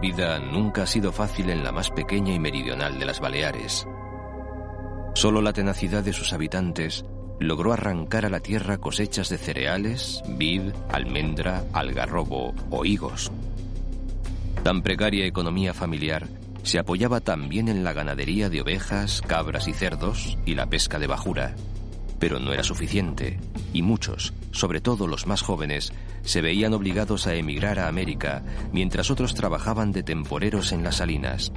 Vida 0.00 0.38
nunca 0.38 0.84
ha 0.84 0.86
sido 0.86 1.12
fácil 1.12 1.50
en 1.50 1.62
la 1.62 1.72
más 1.72 1.90
pequeña 1.90 2.32
y 2.32 2.38
meridional 2.38 2.98
de 2.98 3.04
las 3.04 3.20
Baleares. 3.20 3.86
Solo 5.14 5.42
la 5.42 5.52
tenacidad 5.52 6.02
de 6.02 6.12
sus 6.12 6.32
habitantes 6.32 7.04
logró 7.38 7.72
arrancar 7.72 8.26
a 8.26 8.30
la 8.30 8.40
tierra 8.40 8.78
cosechas 8.78 9.28
de 9.28 9.38
cereales, 9.38 10.22
vid, 10.26 10.72
almendra, 10.90 11.64
algarrobo 11.72 12.54
o 12.70 12.84
higos. 12.84 13.30
Tan 14.62 14.82
precaria 14.82 15.26
economía 15.26 15.74
familiar 15.74 16.28
se 16.62 16.78
apoyaba 16.78 17.20
también 17.20 17.68
en 17.68 17.84
la 17.84 17.92
ganadería 17.92 18.50
de 18.50 18.60
ovejas, 18.60 19.22
cabras 19.26 19.68
y 19.68 19.72
cerdos 19.72 20.38
y 20.44 20.54
la 20.54 20.66
pesca 20.66 20.98
de 20.98 21.06
bajura. 21.06 21.54
Pero 22.20 22.38
no 22.38 22.52
era 22.52 22.62
suficiente, 22.62 23.40
y 23.72 23.82
muchos, 23.82 24.34
sobre 24.52 24.80
todo 24.80 25.08
los 25.08 25.26
más 25.26 25.42
jóvenes, 25.42 25.92
se 26.22 26.42
veían 26.42 26.74
obligados 26.74 27.26
a 27.26 27.34
emigrar 27.34 27.80
a 27.80 27.88
América, 27.88 28.44
mientras 28.72 29.10
otros 29.10 29.34
trabajaban 29.34 29.90
de 29.90 30.04
temporeros 30.04 30.70
en 30.70 30.84
las 30.84 30.96
salinas. 30.96 31.50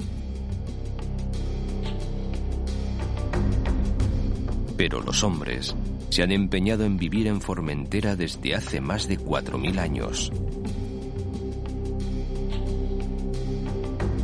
Pero 4.78 5.02
los 5.02 5.24
hombres 5.24 5.76
se 6.10 6.24
han 6.24 6.32
empeñado 6.32 6.86
en 6.86 6.98
vivir 6.98 7.28
en 7.28 7.42
Formentera 7.42 8.16
desde 8.16 8.56
hace 8.56 8.82
más 8.82 9.08
de 9.08 9.20
4.000 9.20 9.80
años. 9.80 10.32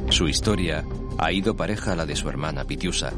Su 0.10 0.28
historia 0.28 0.86
ha 1.18 1.32
ido 1.32 1.56
pareja 1.56 1.94
a 1.94 1.96
la 1.96 2.06
de 2.06 2.16
su 2.16 2.30
hermana 2.30 2.64
Pitiusa. 2.64 3.14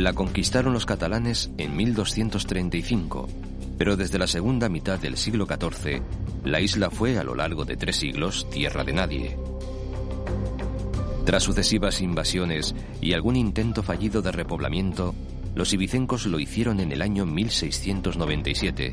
La 0.00 0.14
conquistaron 0.14 0.72
los 0.72 0.86
catalanes 0.86 1.50
en 1.58 1.76
1235, 1.76 3.28
pero 3.76 3.98
desde 3.98 4.18
la 4.18 4.26
segunda 4.26 4.70
mitad 4.70 4.98
del 4.98 5.18
siglo 5.18 5.44
XIV, 5.44 6.00
la 6.42 6.58
isla 6.62 6.88
fue 6.88 7.18
a 7.18 7.22
lo 7.22 7.34
largo 7.34 7.66
de 7.66 7.76
tres 7.76 7.96
siglos 7.96 8.48
tierra 8.48 8.82
de 8.82 8.94
nadie. 8.94 9.36
Tras 11.26 11.42
sucesivas 11.42 12.00
invasiones 12.00 12.74
y 13.02 13.12
algún 13.12 13.36
intento 13.36 13.82
fallido 13.82 14.22
de 14.22 14.32
repoblamiento, 14.32 15.14
los 15.54 15.70
ibicencos 15.74 16.24
lo 16.24 16.40
hicieron 16.40 16.80
en 16.80 16.92
el 16.92 17.02
año 17.02 17.26
1697. 17.26 18.92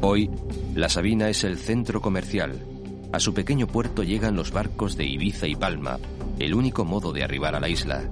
Hoy, 0.00 0.30
la 0.76 0.88
Sabina 0.88 1.28
es 1.28 1.42
el 1.42 1.58
centro 1.58 2.00
comercial. 2.00 2.64
A 3.12 3.18
su 3.18 3.34
pequeño 3.34 3.66
puerto 3.66 4.04
llegan 4.04 4.36
los 4.36 4.52
barcos 4.52 4.96
de 4.96 5.06
Ibiza 5.06 5.48
y 5.48 5.56
Palma, 5.56 5.98
el 6.38 6.54
único 6.54 6.84
modo 6.84 7.12
de 7.12 7.24
arribar 7.24 7.54
a 7.54 7.60
la 7.60 7.68
isla. 7.68 8.08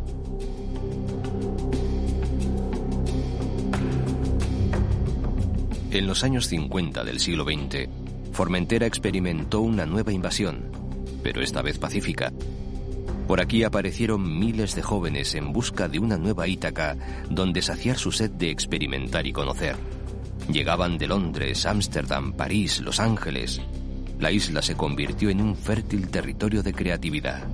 En 5.91 6.07
los 6.07 6.25
años 6.25 6.49
50 6.49 7.05
del 7.05 7.21
siglo 7.21 7.45
XX, 7.45 7.89
Formentera 8.33 8.87
experimentó 8.87 9.61
una 9.61 9.87
nueva 9.87 10.13
invasión, 10.13 10.65
pero 11.23 11.41
esta 11.41 11.63
vez 11.63 11.79
pacífica. 11.79 12.33
Por 13.27 13.41
aquí 13.41 13.65
aparecieron 13.65 14.39
miles 14.39 14.75
de 14.75 14.83
jóvenes 14.83 15.35
en 15.35 15.53
busca 15.53 15.89
de 15.89 15.99
una 15.99 16.19
nueva 16.19 16.47
Ítaca 16.47 16.97
donde 17.31 17.63
saciar 17.63 17.97
su 17.97 18.13
sed 18.13 18.31
de 18.31 18.51
experimentar 18.51 19.27
y 19.27 19.33
conocer. 19.33 19.77
Llegaban 20.53 20.99
de 20.99 21.09
Londres, 21.09 21.65
Ámsterdam, 21.67 22.35
París, 22.35 22.81
Los 22.81 23.01
Ángeles. 23.01 23.61
La 24.21 24.31
isla 24.31 24.63
se 24.63 24.77
convirtió 24.77 25.31
en 25.31 25.41
un 25.41 25.57
fértil 25.57 26.09
territorio 26.09 26.63
de 26.63 26.73
creatividad. 26.73 27.49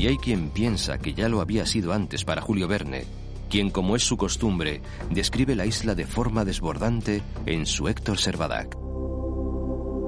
Y 0.00 0.06
hay 0.06 0.16
quien 0.16 0.48
piensa 0.48 0.96
que 0.96 1.12
ya 1.12 1.28
lo 1.28 1.42
había 1.42 1.66
sido 1.66 1.92
antes 1.92 2.24
para 2.24 2.40
Julio 2.40 2.66
Verne, 2.66 3.04
quien, 3.50 3.68
como 3.68 3.96
es 3.96 4.02
su 4.02 4.16
costumbre, 4.16 4.80
describe 5.10 5.54
la 5.54 5.66
isla 5.66 5.94
de 5.94 6.06
forma 6.06 6.46
desbordante 6.46 7.20
en 7.44 7.66
su 7.66 7.86
Héctor 7.86 8.16
Servadac. 8.16 8.78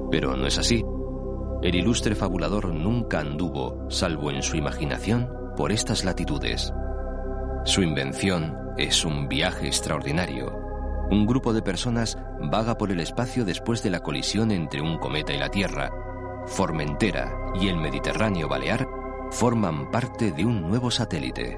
Pero 0.09 0.35
no 0.35 0.47
es 0.47 0.57
así. 0.57 0.83
El 1.61 1.75
ilustre 1.75 2.15
fabulador 2.15 2.73
nunca 2.73 3.19
anduvo, 3.19 3.85
salvo 3.91 4.31
en 4.31 4.41
su 4.41 4.57
imaginación, 4.57 5.29
por 5.55 5.71
estas 5.71 6.03
latitudes. 6.03 6.73
Su 7.63 7.83
invención 7.83 8.57
es 8.79 9.05
un 9.05 9.27
viaje 9.27 9.67
extraordinario. 9.67 10.57
Un 11.11 11.27
grupo 11.27 11.53
de 11.53 11.61
personas 11.61 12.17
vaga 12.41 12.79
por 12.79 12.91
el 12.91 12.99
espacio 12.99 13.45
después 13.45 13.83
de 13.83 13.91
la 13.91 13.99
colisión 13.99 14.49
entre 14.49 14.81
un 14.81 14.97
cometa 14.97 15.33
y 15.33 15.37
la 15.37 15.49
Tierra. 15.49 15.91
Formentera 16.47 17.31
y 17.61 17.67
el 17.67 17.77
Mediterráneo 17.77 18.49
Balear 18.49 18.87
forman 19.33 19.89
parte 19.89 20.31
de 20.31 20.45
un 20.45 20.61
nuevo 20.61 20.91
satélite. 20.91 21.57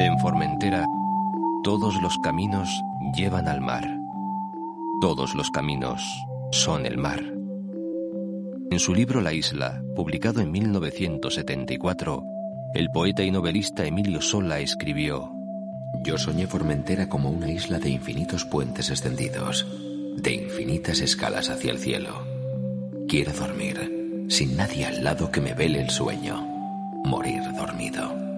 En 0.00 0.18
Formentera, 0.18 0.84
todos 1.62 1.94
los 2.02 2.18
caminos 2.18 2.68
llevan 3.14 3.46
al 3.46 3.60
mar. 3.60 4.01
Todos 5.02 5.34
los 5.34 5.50
caminos 5.50 6.00
son 6.52 6.86
el 6.86 6.96
mar. 6.96 7.20
En 8.70 8.78
su 8.78 8.94
libro 8.94 9.20
La 9.20 9.32
isla, 9.32 9.82
publicado 9.96 10.40
en 10.40 10.52
1974, 10.52 12.22
el 12.72 12.88
poeta 12.88 13.24
y 13.24 13.32
novelista 13.32 13.84
Emilio 13.84 14.22
Sola 14.22 14.60
escribió, 14.60 15.32
Yo 16.04 16.18
soñé 16.18 16.46
Formentera 16.46 17.08
como 17.08 17.30
una 17.30 17.50
isla 17.50 17.80
de 17.80 17.90
infinitos 17.90 18.44
puentes 18.44 18.90
extendidos, 18.90 19.66
de 20.18 20.34
infinitas 20.34 21.00
escalas 21.00 21.50
hacia 21.50 21.72
el 21.72 21.78
cielo. 21.78 22.24
Quiero 23.08 23.32
dormir, 23.32 24.26
sin 24.28 24.56
nadie 24.56 24.86
al 24.86 25.02
lado 25.02 25.32
que 25.32 25.40
me 25.40 25.52
vele 25.52 25.80
el 25.80 25.90
sueño, 25.90 26.46
morir 27.04 27.42
dormido. 27.56 28.31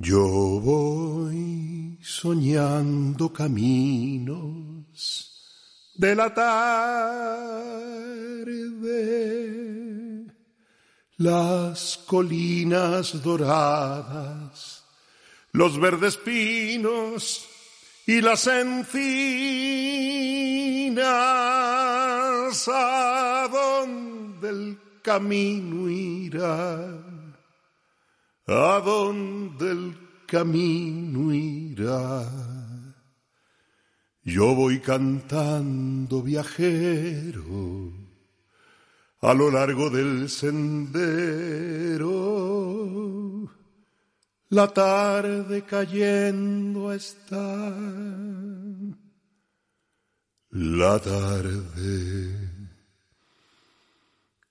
Yo 0.00 0.22
voy 0.60 1.98
soñando 2.00 3.32
caminos 3.32 4.86
de 5.96 6.14
la 6.14 6.32
tarde, 6.32 6.76
las 11.16 11.98
colinas 12.06 13.20
doradas, 13.24 14.84
los 15.50 15.80
verdes 15.80 16.16
pinos 16.16 17.48
y 18.06 18.20
las 18.20 18.46
encinas, 18.46 19.08
a 22.68 23.48
donde 23.50 24.48
el 24.48 24.78
camino 25.02 25.90
irá 25.90 27.07
a 28.48 29.70
el 29.70 29.94
camino 30.26 31.32
irá. 31.34 32.26
Yo 34.24 34.54
voy 34.54 34.80
cantando 34.80 36.22
viajero 36.22 37.92
a 39.20 39.34
lo 39.34 39.50
largo 39.50 39.90
del 39.90 40.30
sendero. 40.30 42.08
La 44.48 44.68
tarde 44.68 45.64
cayendo 45.66 46.90
está. 46.90 47.76
La 50.50 50.98
tarde 50.98 52.57